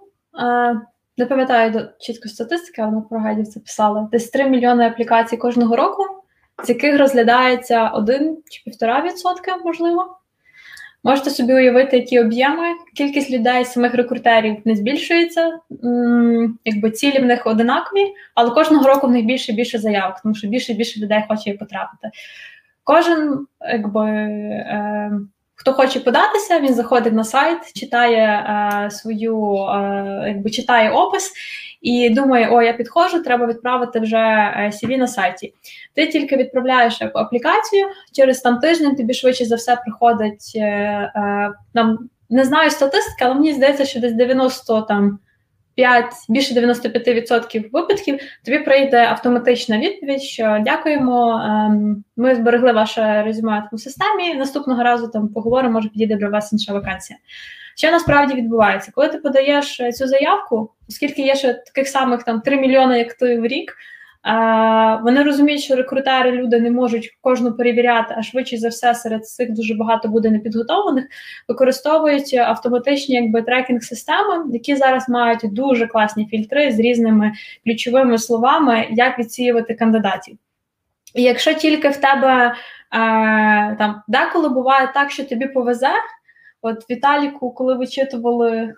[0.43, 0.81] е,
[1.17, 4.07] не пам'ятаю чітко статистики, але ми про гайдів це писали.
[4.11, 6.03] Десь 3 мільйони аплікацій кожного року,
[6.63, 10.18] з яких розглядається 1 чи 1,5%, можливо.
[11.03, 15.59] Можете собі уявити, які об'єми, кількість людей, самих рекрутерів не збільшується,
[16.65, 20.35] якби цілі в них одинакові, але кожного року в них більше і більше заявок, тому
[20.35, 22.09] що більше і більше людей хоче потрапити.
[22.83, 24.05] Кожен, якби.
[24.09, 25.11] Е,
[25.61, 31.33] Хто хоче податися, він заходить на сайт, читає е, свою, е, якби читає опис
[31.81, 34.17] і думає, о, я підходжу, треба відправити вже
[34.57, 35.53] CV е, на сайті.
[35.93, 42.09] Ти тільки відправляєш аплікацію, через там тиждень тобі швидше за все приходить е, е, нам
[42.29, 45.19] не знаю статистики, але мені здається, що десь 90 там.
[45.75, 53.69] 5, більше 95% випадків тобі прийде автоматична відповідь, що дякуємо, ем, ми зберегли ваше резюме
[53.71, 54.35] в системі.
[54.35, 57.19] Наступного разу там поговоримо, може підійде для вас інша вакансія.
[57.79, 62.57] Що насправді відбувається, коли ти подаєш цю заявку, оскільки є ще таких самих там 3
[62.57, 63.75] мільйони, як ти в рік.
[65.03, 69.51] Вони розуміють, що рекрутери люди не можуть кожну перевіряти, а швидше за все серед цих
[69.51, 71.05] дуже багато буде непідготовлених.
[71.47, 77.31] Використовують автоматичні якби трекінг-системи, які зараз мають дуже класні фільтри з різними
[77.65, 80.37] ключовими словами, як відсіювати кандидатів.
[81.15, 82.55] І якщо тільки в тебе е,
[83.75, 85.93] там деколи буває так, що тобі повезе.
[86.61, 88.73] От Віталіку, коли вичитували е,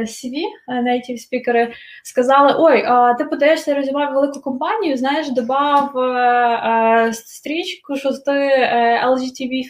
[0.00, 0.34] CV,
[0.68, 1.72] е, native спікери,
[2.04, 8.12] сказали: Ой, а ти подаєшся резюме в велику компанію, знаєш, додав е, е, стрічку, що
[8.12, 9.62] ти е, LGTB.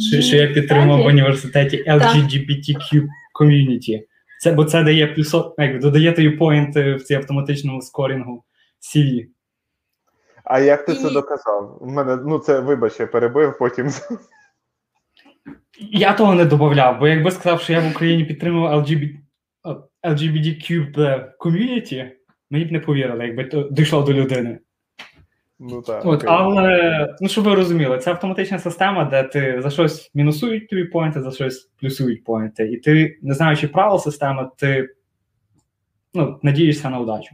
[0.00, 3.06] Що, що я підтримав в університеті LGBTQ
[3.40, 4.02] community.
[4.40, 8.44] Це, Бо це дає плюсо, як додає тобі поінти в цій автоматичному скорінгу
[8.80, 9.26] CV.
[10.44, 10.94] А як ти І...
[10.94, 11.78] це доказав?
[11.80, 13.90] У мене ну це вибач, я перебив потім.
[15.90, 19.16] Я того не додавав, бо якби сказав, що я в Україні підтримував LGBT,
[20.02, 22.12] LGBTQ ком'юніті,
[22.50, 24.58] мені б не повірили, якби то дійшло до людини.
[25.58, 26.06] Ну так.
[26.06, 30.84] От, Але, ну щоб ви розуміли, це автоматична система, де ти за щось мінусують тобі
[30.84, 32.66] поінти, за щось плюсують поінти.
[32.66, 34.88] І ти, не знаючи правил системи, ти
[36.14, 37.30] ну, надієшся на удачу.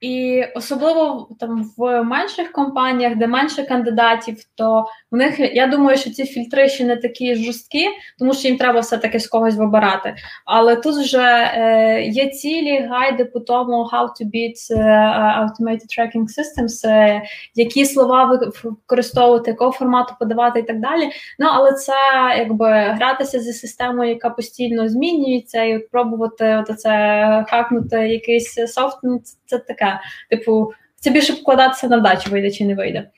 [0.00, 6.10] І особливо там в менших компаніях, де менше кандидатів, то в них я думаю, що
[6.10, 7.88] ці фільтри ще не такі жорсткі,
[8.18, 10.14] тому що їм треба все-таки з когось вибирати.
[10.44, 16.26] Але тут вже е, є цілі гайди по тому, how to beat uh, automated tracking
[16.26, 17.22] systems, е,
[17.54, 21.10] які слова використовувати, якого формату подавати і так далі.
[21.38, 21.94] Ну але це
[22.36, 29.58] якби гратися зі системою, яка постійно змінюється, і пробувати це хакнути якийсь софт, ну, це
[29.58, 30.00] таке.
[30.30, 33.10] Типу, це більше покладатися на вдачу, вийде чи не вийде.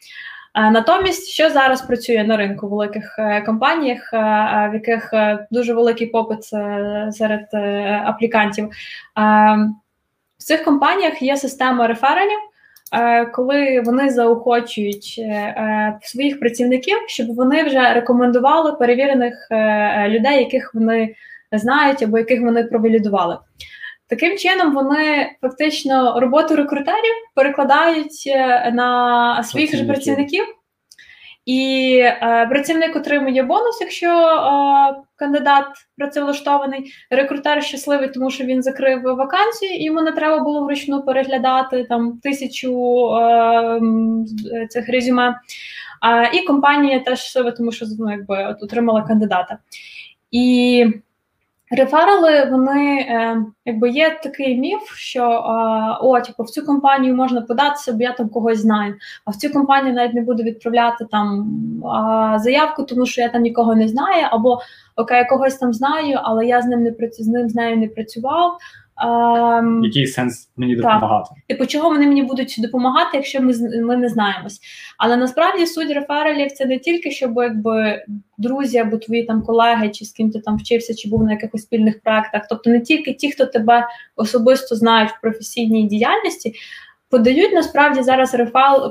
[0.54, 4.16] Натомість, що зараз працює на ринку в великих е, компаніях, е,
[4.72, 6.44] в яких е, дуже великий попит
[7.14, 7.48] серед
[8.04, 8.70] аплікантів,
[10.38, 12.38] в цих компаніях є система рефералів,
[13.32, 15.20] коли вони заохочують
[16.02, 19.48] своїх працівників, щоб вони вже рекомендували перевірених
[20.08, 21.14] людей, яких вони
[21.52, 23.38] знають або яких вони провалідували.
[24.10, 30.44] Таким чином, вони фактично роботу рекрутерів перекладають е, на своїх же працівників.
[31.46, 35.66] І е, працівник отримує бонус, якщо е, кандидат
[35.98, 36.92] працевлаштований.
[37.10, 43.06] Рекрутер щасливий, тому що він закрив вакансію, йому не треба було вручну переглядати там тисячу
[43.16, 43.80] е,
[44.68, 45.28] цих резюме.
[45.28, 49.58] Е, і компанія теж щаслива, тому що ну, якби, от, отримала кандидата.
[50.30, 50.86] І
[51.70, 55.44] Реферали, вони е, якби є такий міф, що
[56.00, 58.94] о, типу, в цю компанію можна податися, бо я там когось знаю.
[59.24, 61.46] А в цю компанію навіть не буду відправляти там
[62.36, 64.60] заявку, тому що я там нікого не знаю, або
[64.96, 67.76] окей, я когось там знаю, але я з ним не працю, з ним з нею
[67.76, 68.58] не працював.
[69.02, 71.30] Ем, Який сенс мені допомагати?
[71.48, 74.60] Типу, чого вони мені будуть допомагати, якщо ми ми не знаємось?
[74.98, 78.04] Але насправді суть рефералів це не тільки щоб якби
[78.38, 81.62] друзі або твої там колеги, чи з ким ти там вчився, чи був на якихось
[81.62, 82.46] спільних проектах.
[82.48, 83.86] Тобто не тільки ті, хто тебе
[84.16, 86.54] особисто знають в професійній діяльності.
[87.10, 88.34] Подають насправді зараз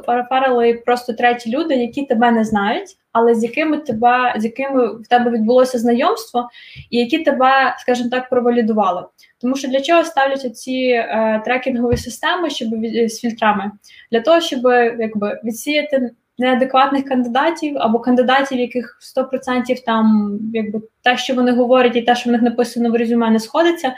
[0.07, 5.07] реферали просто треті люди, які тебе не знають, але з якими тебе з якими в
[5.07, 6.49] тебе відбулося знайомство,
[6.89, 9.03] і які тебе, скажімо так, провалідували.
[9.41, 12.69] Тому що для чого ставляться ці е, трекінгові системи, щоб
[13.07, 13.71] з фільтрами?
[14.11, 14.59] Для того, щоб
[14.99, 22.01] якби відсіяти неадекватних кандидатів або кандидатів, яких 100% там якби те, що вони говорять, і
[22.01, 23.93] те, що в них написано в резюме, не сходиться.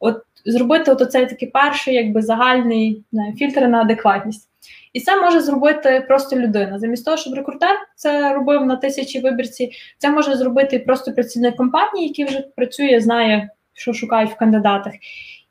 [0.00, 4.48] От зробити от оцей такий перший, якби загальний не, фільтр на адекватність.
[4.92, 6.78] І це може зробити просто людина.
[6.78, 12.08] Замість того, щоб рекрутер це робив на тисячі вибірці, це може зробити просто працівник компанії,
[12.08, 14.92] який вже працює, знає, що шукають в кандидатах.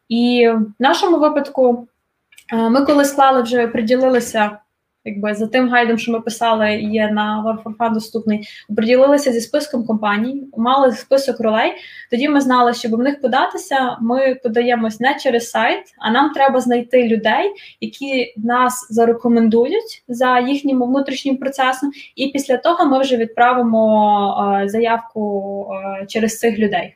[0.10, 1.88] І в нашому випадку
[2.54, 4.58] е, ми, коли склали, вже приділилися
[5.08, 10.48] якби за тим гайдом, що ми писали, є на War доступний, приділилися зі списком компаній,
[10.58, 11.74] мали список ролей.
[12.12, 16.60] Тоді ми знали, щоб в них податися, ми подаємось не через сайт, а нам треба
[16.60, 21.92] знайти людей, які нас зарекомендують за їхнім внутрішнім процесом.
[22.16, 25.66] І після того ми вже відправимо е, заявку
[26.02, 26.96] е, через цих людей.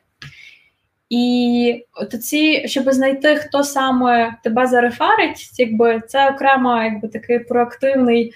[1.14, 8.32] І от ці, щоб знайти, хто саме тебе зарефарить, якби це окремо, якби такий проактивний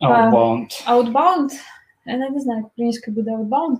[0.00, 0.86] Outbound.
[0.86, 1.48] Outbound.
[2.06, 3.76] Я не знаю, як українською буде outbound.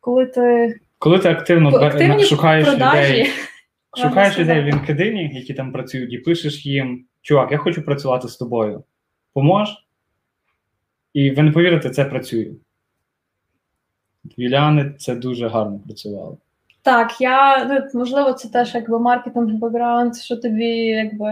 [0.00, 2.20] Коли ти Коли ти активно б...
[2.20, 3.30] шукаєш продажі, людей,
[4.02, 8.36] шукаєш людей в LinkedIn, які там працюють, і пишеш їм: чувак, я хочу працювати з
[8.36, 8.84] тобою.
[9.32, 9.68] Помож?
[11.14, 12.50] І ви не повірите, це працює.
[14.36, 16.38] Юліани це дуже гарно працювало.
[16.84, 21.30] Так, я ну, можливо, це теж якби маркетинг бекграунд, що тобі якби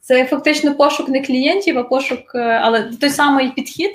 [0.00, 3.90] це фактично пошук не клієнтів, а пошук, е, але той самий підхід,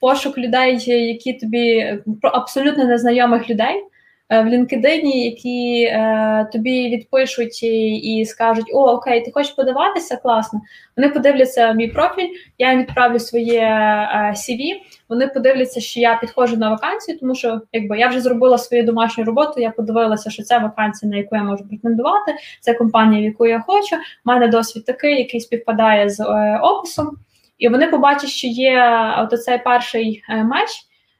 [0.00, 3.84] пошук людей, які тобі абсолютно незнайомих людей.
[4.28, 10.16] Е, в LinkedIn, які е, тобі відпишуть і, і скажуть: О, окей, ти хочеш подаватися,
[10.16, 10.60] класно.
[10.96, 14.72] Вони подивляться мій профіль, я їм відправлю своє е, CV,
[15.08, 19.24] Вони подивляться, що я підходжу на вакансію, тому що якби я вже зробила свою домашню
[19.24, 19.60] роботу.
[19.60, 22.34] Я подивилася, що це вакансія, на яку я можу претендувати.
[22.60, 23.96] Це компанія, в яку я хочу.
[23.96, 27.18] У мене досвід такий, який співпадає з е, описом.
[27.58, 30.70] І вони побачать, що є от цей перший е, матч,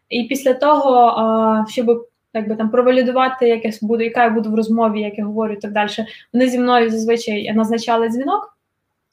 [0.08, 1.08] і після того,
[1.68, 5.24] е, щоб якби там провалідувати, як я буду, яка я буду в розмові, як я
[5.24, 5.90] говорю, і так далі.
[6.32, 8.56] Вони зі мною зазвичай назначали дзвінок.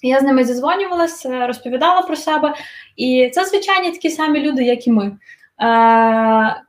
[0.03, 2.53] Я з ними зізвонювалася, розповідала про себе.
[2.95, 5.05] І це звичайні такі самі люди, як і ми.
[5.05, 6.61] Е,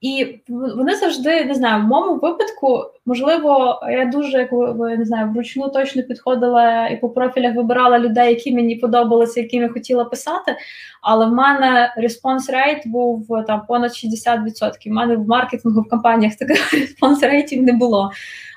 [0.00, 4.52] і вони завжди не знаю, в моєму випадку, можливо, я дуже як
[4.98, 9.68] не знаю, вручну точно підходила і по профілях вибирала людей, які мені подобалися, яким я
[9.68, 10.56] хотіла писати.
[11.02, 14.90] Але в мене response rate був там понад 60%.
[14.90, 18.10] У мене в маркетингу в компаніях таких response rate ів не було.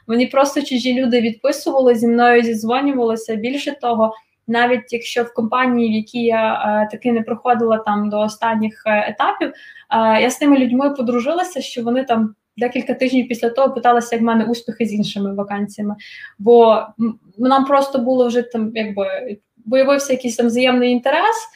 [0.08, 3.36] Мені просто чужі люди відписували зі мною, зізвонювалися.
[3.36, 4.14] Більше того,
[4.48, 9.10] навіть якщо в компанії, в якій я е, таки не проходила там до останніх е,
[9.10, 9.54] етапів, е,
[10.22, 12.36] я з тими людьми подружилася, що вони там.
[12.58, 15.96] Декілька тижнів після того питалися, як в мене успіхи з іншими вакансіями,
[16.40, 16.86] бо
[17.38, 21.48] нам просто було вже там, якби виявився якийсь там взаємний інтерес,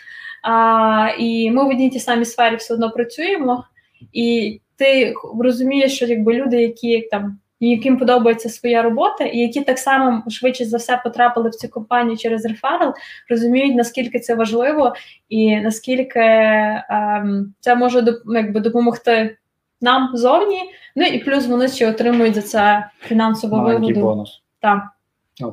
[0.43, 3.65] а, і ми в одній тій самій сфері все одно працюємо,
[4.13, 9.79] і ти розумієш, що якби люди, які там яким подобається своя робота, і які так
[9.79, 12.93] само швидше за все потрапили в цю компанію через реферал,
[13.29, 14.93] розуміють, наскільки це важливо,
[15.29, 19.37] і наскільки ем, це може якби, допомогти
[19.81, 20.59] нам зовні.
[20.95, 23.99] Ну і плюс вони ще отримують за це фінансову вигоду.
[23.99, 24.43] бонус.
[24.59, 24.83] Так.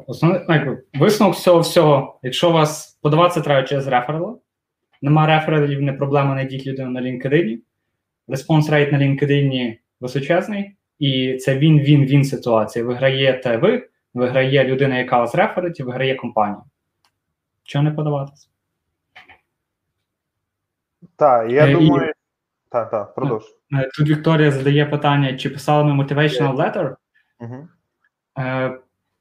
[0.06, 4.34] Основний ну, висновок всього всього, якщо у вас подаватися треба через реферали,
[5.02, 7.58] нема рефералів, не проблема знайдіть людину на LinkedIn,
[8.28, 10.76] респонс рейт на LinkedIn височезний.
[11.03, 12.84] І це він-він-він ситуація.
[12.84, 16.62] Виграєте ви, виграє людина, яка вас реферить, і виграє компанія.
[17.64, 18.48] Чого не подаватися?
[21.16, 21.72] Так, я і...
[21.72, 22.12] думаю,
[22.68, 23.44] Так, так, продовж.
[23.72, 26.96] Е, Тут Вікторія задає питання, чи писала ми motivational letter.
[27.40, 27.68] Угу.
[28.38, 28.78] Е,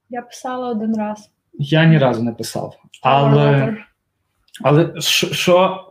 [0.09, 1.31] Я писала один раз.
[1.53, 2.75] Я ні разу не писав.
[3.03, 3.77] Але,
[4.63, 5.85] але що, що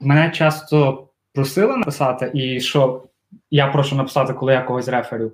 [0.00, 3.04] мене часто просили написати, і що
[3.50, 5.32] я прошу написати, коли я когось реферю.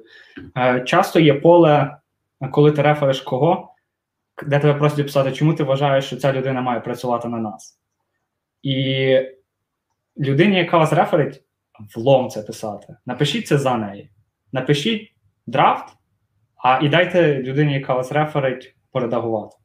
[0.56, 1.96] Е, часто є поле,
[2.50, 3.74] коли ти рефериш кого,
[4.46, 7.80] де тебе просять писати, чому ти вважаєш, що ця людина має працювати на нас.
[8.62, 9.20] І
[10.18, 11.44] людині, яка вас реферить,
[11.96, 12.96] влом це писати.
[13.06, 14.10] Напишіть це за неї.
[14.52, 15.12] Напишіть
[15.46, 15.96] драфт,
[16.56, 19.57] а і дайте людині, яка вас реферить, поредагувати.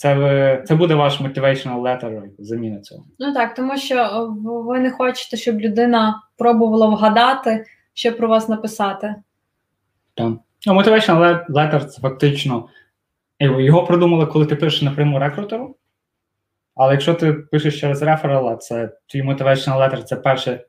[0.00, 3.04] Це, ви- це буде ваш motivational letter заміна цього.
[3.18, 4.10] Ну так, тому що е,
[4.44, 9.14] ви не хочете, щоб людина пробувала вгадати, що про вас написати.
[10.14, 10.40] Там.
[10.66, 12.68] Ну, motivational letter це фактично
[13.38, 15.76] е, його придумали, коли ти пишеш напряму рекрутеру.
[16.74, 20.64] Але якщо ти пишеш через реферала, це твій motivational letter це перше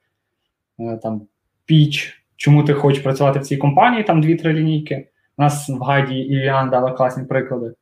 [0.80, 1.22] е, там
[1.66, 5.08] піч, чому ти хочеш працювати в цій компанії, там дві-три лінійки.
[5.38, 7.74] У нас в гайді Іліан дала класні приклади.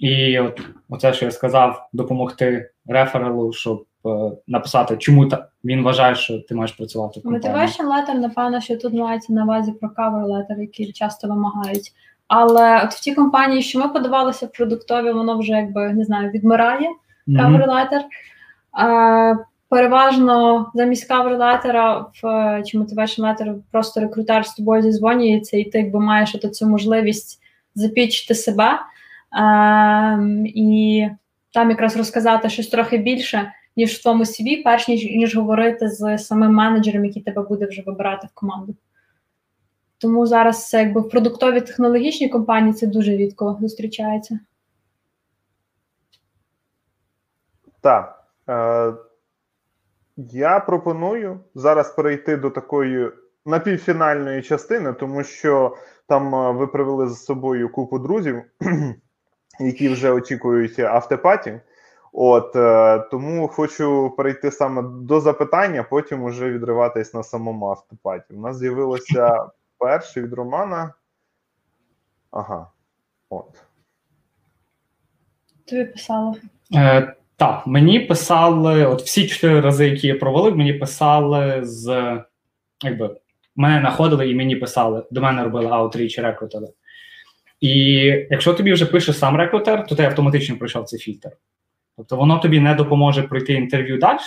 [0.00, 4.08] І от оце, що я сказав, допомогти рефералу, щоб е,
[4.46, 7.52] написати, чому та, він вважає, що ти маєш працювати в компанії.
[7.52, 11.92] Motivation letter, напевно, що тут мається на увазі про cover letter, які часто вимагають.
[12.28, 16.30] Але от в тій компанії, що ми подавалися в продуктові, воно вже якби не знаю,
[16.30, 16.88] відмирає
[17.28, 18.00] cover letter.
[18.84, 19.38] Е,
[19.68, 26.00] переважно замість letter в чи motivation letter просто рекрутер з тобою зізвонюється, і ти якби
[26.00, 27.40] маєш от цю можливість
[27.74, 28.78] запічити себе
[30.44, 31.08] і
[31.52, 36.18] там якраз розказати щось трохи більше, ніж в твоєму CV, перш ніж, ніж говорити з
[36.18, 38.74] самим менеджером, який тебе буде вже вибирати в команду.
[39.98, 44.38] Тому зараз це якби в продуктовій технологічній компанії це дуже рідко зустрічається.
[47.80, 48.26] Так.
[48.48, 48.94] Е,
[50.16, 53.10] я пропоную зараз перейти до такої
[53.46, 55.76] напівфінальної частини, тому що
[56.06, 58.42] там е, ви привели з собою купу друзів,
[59.60, 61.60] які вже очікують автопаті.
[62.12, 68.34] От е, тому хочу перейти саме до запитання, потім уже відриватись на самому автопаті.
[68.34, 69.46] У нас з'явилося
[69.78, 70.92] перше від Романа.
[72.30, 72.66] Ага.
[73.30, 73.62] От.
[75.64, 76.34] Тобі писала.
[76.74, 82.16] Е, так, мені писали, от всі чотири рази, які я провалив, мені писали з
[82.82, 83.16] якби
[83.56, 85.04] мене знаходили і мені писали.
[85.10, 86.66] До мене робили аутріч рекрутери.
[87.60, 87.72] І
[88.30, 91.30] якщо тобі вже пише сам рекрутер, то ти автоматично пройшов цей фільтр.
[91.96, 94.18] Тобто воно тобі не допоможе пройти інтерв'ю далі,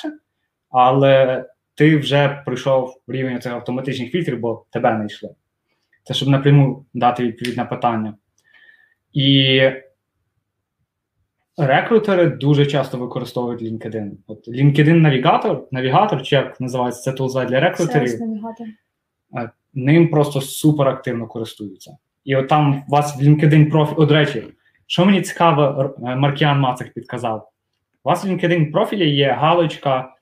[0.69, 5.30] але ти вже пройшов рівень цих автоматичних фільтрів, бо тебе не йшли.
[6.03, 8.13] Це щоб напряму дати відповідь на питання.
[9.13, 9.61] І
[11.57, 14.11] рекрутери дуже часто використовують LinkedIn.
[14.27, 18.67] От LinkedIn навігатор, навігатор, чи як називається це тулза для рекрутерів, Сервіс навігатор.
[19.73, 21.97] ним просто супер активно користуються.
[22.30, 23.93] І от там у вас в LinkedIn профіль.
[23.97, 24.43] От, до речі,
[24.88, 27.49] що мені цікаво, Маркіан Мацик підказав.
[28.03, 30.15] У вас в LinkedIn профілі є галочка,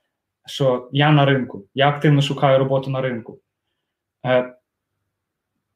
[0.45, 3.39] що я на ринку, я активно шукаю роботу на ринку.
[4.25, 4.53] Е,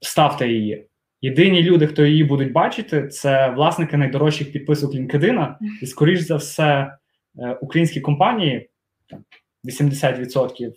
[0.01, 0.88] ставте її.
[1.21, 5.55] Єдині люди, хто її будуть бачити, це власники найдорожчих підписок LinkedIn.
[5.82, 6.97] І, скоріш за все,
[7.39, 8.69] е, українські компанії
[9.09, 9.23] там,
[9.63, 10.73] 80%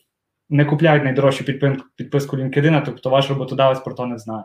[0.51, 1.45] не купляють найдорожчу
[1.97, 4.45] підписку LinkedIn, тобто ваш роботодавець про то не знає.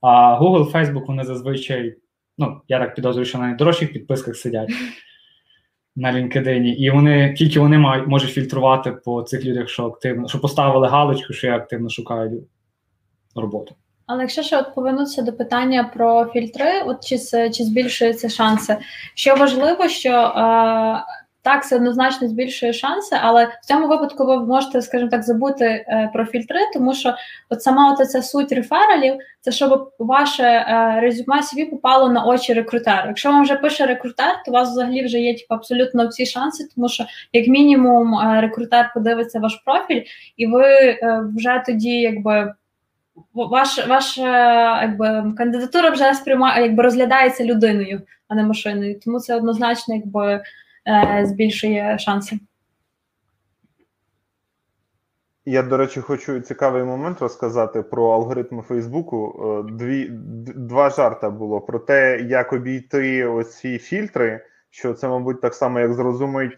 [0.00, 1.96] А Google, Facebook, вони зазвичай,
[2.38, 4.70] ну, я так підозрюю, що на найдорожчих підписках сидять
[5.96, 10.40] на LinkedIn, і вони тільки вони мають, можуть фільтрувати по цих людях, що активно, що
[10.40, 12.46] поставили галочку, що я активно шукаю
[13.34, 13.74] роботу.
[14.06, 17.18] Але якщо ще от повернутися до питання про фільтри, от чи,
[17.50, 18.76] чи збільшуються шанси?
[19.14, 21.04] Що важливо, що е,
[21.48, 26.10] так, це однозначно збільшує шанси, але в цьому випадку ви можете, скажімо так, забути е,
[26.12, 27.14] про фільтри, тому що
[27.50, 32.52] от сама от ця суть рефералів, це щоб ваше е, резюме CV попало на очі
[32.52, 33.08] рекрутеру.
[33.08, 36.68] Якщо вам вже пише рекрутер, то у вас взагалі вже є типу, абсолютно всі шанси,
[36.74, 40.02] тому що як мінімум е, рекрутер подивиться ваш профіль,
[40.36, 40.98] і ви
[41.36, 42.54] вже тоді якби
[43.34, 49.00] ваш, ваша якби, кандидатура вже сприймає, якби розглядається людиною, а не машиною.
[49.04, 50.42] Тому це однозначно якби,
[51.24, 52.38] збільшує шанси.
[55.48, 59.44] Я, до речі, хочу цікавий момент розказати про алгоритми Фейсбуку.
[59.68, 60.08] Е, Дві,
[60.56, 65.92] два жарта було про те, як обійти оці фільтри, що це, мабуть, так само, як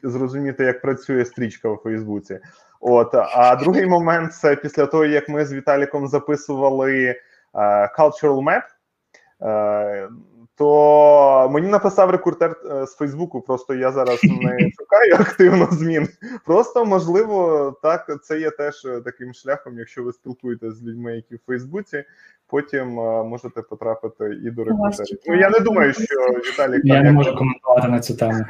[0.03, 2.39] зрозуміти, як працює стрічка у Фейсбуці.
[2.81, 7.17] От, а другий момент це після того, як ми з Віталіком записували е,
[7.99, 8.63] Cultural Map,
[9.43, 10.09] е,
[10.61, 16.09] то мені написав рекрутер е, з Фейсбуку, просто я зараз не шукаю активно змін.
[16.45, 21.35] Просто можливо, так це є теж е, таким шляхом, якщо ви спілкуєтеся з людьми, які
[21.35, 22.05] в Фейсбуці,
[22.47, 25.19] потім е, можете потрапити і до рекрутерів.
[25.27, 26.17] Ну я не думаю, що
[26.51, 28.45] Віталій Я не можу коментувати на цю тему.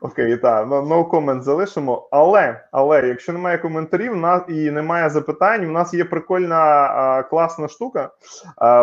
[0.00, 2.08] Окей, так, no, no comment залишимо.
[2.10, 8.10] Але, але якщо немає коментарів на, і немає запитань, у нас є прикольна класна штука.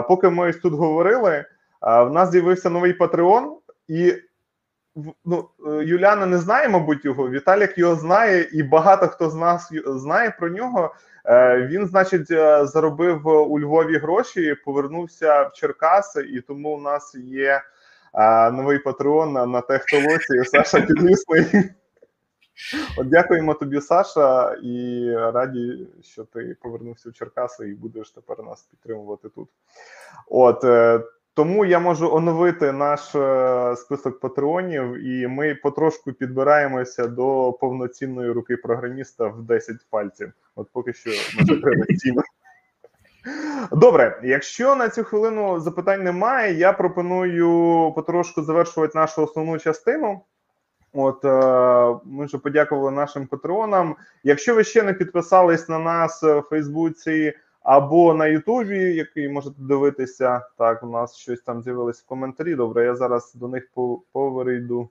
[0.07, 1.45] Поки ми ось тут говорили,
[1.81, 3.51] в нас з'явився новий Patreon,
[3.87, 4.13] і
[5.25, 7.29] ну, е, Юляна не знає, мабуть, його.
[7.29, 10.95] Віталік його знає, і багато хто з нас знає про нього.
[11.25, 17.15] Е, Він, значить, е, заробив у Львові гроші, повернувся в Черкаси, і тому у нас
[17.15, 17.61] є
[18.13, 21.45] а, новий патреон на, технолоці Саша Підлісний.
[22.97, 28.61] От дякуємо тобі, Саша, і раді, що ти повернувся в Черкаси і будеш тепер нас
[28.61, 29.49] підтримувати тут.
[30.27, 31.01] От е,
[31.33, 38.57] тому я можу оновити наш е, список патреонів, і ми потрошку підбираємося до повноцінної руки
[38.57, 40.31] програміста в 10 пальців.
[40.55, 42.15] От поки що ми закрили сім.
[43.71, 50.21] Добре, якщо на цю хвилину запитань немає, я пропоную потрошку завершувати нашу основну частину.
[50.93, 53.95] От е, ми вже подякували нашим патреонам.
[54.23, 57.33] Якщо ви ще не підписались на нас в Фейсбуці
[57.63, 62.55] або на Ютубі, який можете дивитися, так у нас щось там з'явилось в коментарі.
[62.55, 64.89] Добре, я зараз до них по- поверйду.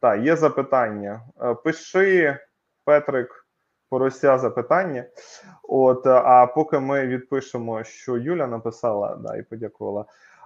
[0.00, 1.20] Так, є запитання.
[1.42, 2.38] Е, Пиши,
[2.84, 3.45] Петрик,
[3.88, 5.04] порося запитання.
[5.62, 10.04] От, е, а поки ми відпишемо, що Юля написала, да, і подякувала.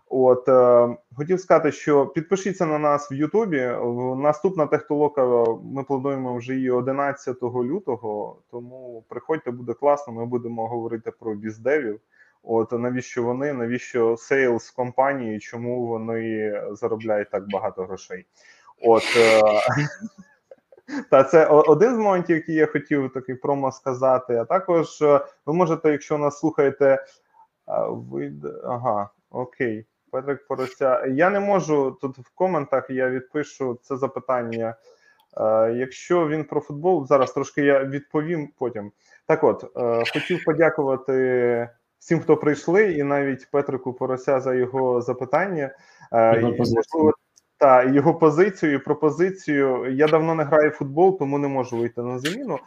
[0.09, 3.73] От е, хотів сказати, що підпишіться на нас в Ютубі.
[4.17, 8.37] Наступна технолока ми плануємо вже її 11 лютого.
[8.51, 10.13] Тому приходьте, буде класно.
[10.13, 12.01] Ми будемо говорити про біздевів.
[12.43, 18.27] От навіщо вони, навіщо сейлс компанії, чому вони заробляють так багато грошей?
[18.83, 19.43] От е,
[21.11, 24.37] та це один з моментів, який я хотів такий промо сказати.
[24.37, 27.05] А також е, ви можете, якщо нас слухаєте,
[27.89, 28.33] ви
[28.65, 29.87] ага, окей.
[30.11, 31.07] Петрик Порося.
[31.07, 32.91] Я не можу тут в коментах.
[32.91, 34.75] Я відпишу це запитання.
[35.37, 38.93] Е, якщо він про футбол, зараз трошки я відповім потім.
[39.27, 41.69] Так, от е, хотів подякувати
[41.99, 45.71] всім, хто прийшли, і навіть Петрику Порося за його запитання.
[46.13, 47.13] Е, можливо,
[47.61, 49.93] та його позицію, і пропозицію.
[49.93, 52.59] Я давно не граю в футбол, тому не можу вийти на заміну.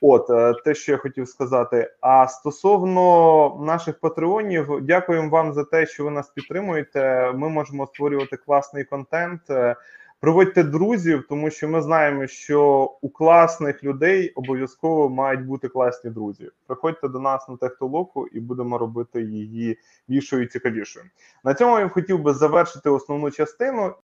[0.00, 1.90] От е, те, що я хотів сказати.
[2.00, 7.32] А стосовно наших патреонів, дякуємо вам за те, що ви нас підтримуєте.
[7.34, 9.40] Ми можемо створювати класний контент.
[9.50, 9.76] Е,
[10.22, 16.50] Приводьте друзів, тому що ми знаємо, що у класних людей обов'язково мають бути класні друзі.
[16.66, 19.78] Приходьте до нас на технолоку і будемо робити її
[20.08, 21.04] більшою і цікавішою.
[21.44, 23.94] На цьому я хотів би завершити основну частину.